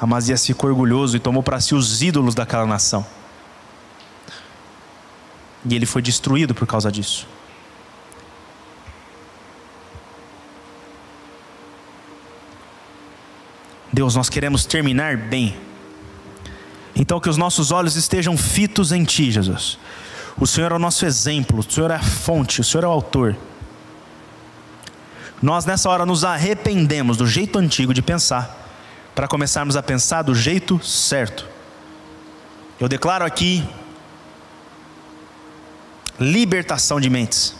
[0.00, 3.04] Amazias ficou orgulhoso e tomou para si os ídolos daquela nação.
[5.68, 7.28] E ele foi destruído por causa disso.
[13.92, 15.54] Deus, nós queremos terminar bem.
[16.96, 19.78] Então, que os nossos olhos estejam fitos em Ti, Jesus.
[20.40, 22.92] O Senhor é o nosso exemplo, o Senhor é a fonte, o Senhor é o
[22.92, 23.36] autor.
[25.40, 28.66] Nós nessa hora nos arrependemos do jeito antigo de pensar,
[29.14, 31.46] para começarmos a pensar do jeito certo.
[32.80, 33.68] Eu declaro aqui
[36.18, 37.54] libertação de mentes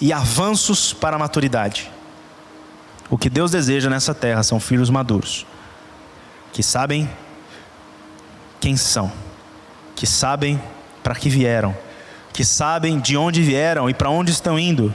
[0.00, 1.90] e avanços para a maturidade.
[3.08, 5.46] O que Deus deseja nessa terra são filhos maduros,
[6.52, 7.08] que sabem
[8.60, 9.12] quem são,
[9.94, 10.60] que sabem
[11.04, 11.76] para que vieram,
[12.32, 14.92] que sabem de onde vieram e para onde estão indo.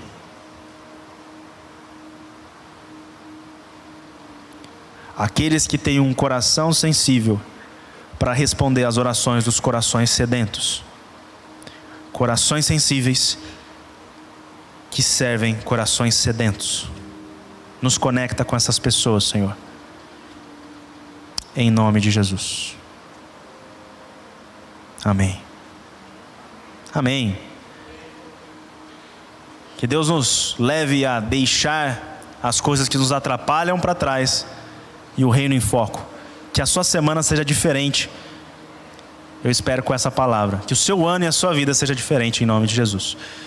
[5.22, 7.40] Aqueles que têm um coração sensível
[8.18, 10.84] para responder às orações dos corações sedentos.
[12.12, 13.38] Corações sensíveis
[14.90, 16.90] que servem corações sedentos.
[17.80, 19.56] Nos conecta com essas pessoas, Senhor.
[21.56, 22.76] Em nome de Jesus.
[25.06, 25.40] Amém.
[26.92, 27.38] Amém.
[29.78, 34.48] Que Deus nos leve a deixar as coisas que nos atrapalham para trás
[35.18, 36.06] e o reino em foco.
[36.54, 38.10] Que a sua semana seja diferente.
[39.44, 40.58] Eu espero com essa palavra.
[40.66, 43.18] Que o seu ano e a sua vida seja diferente em nome de Jesus.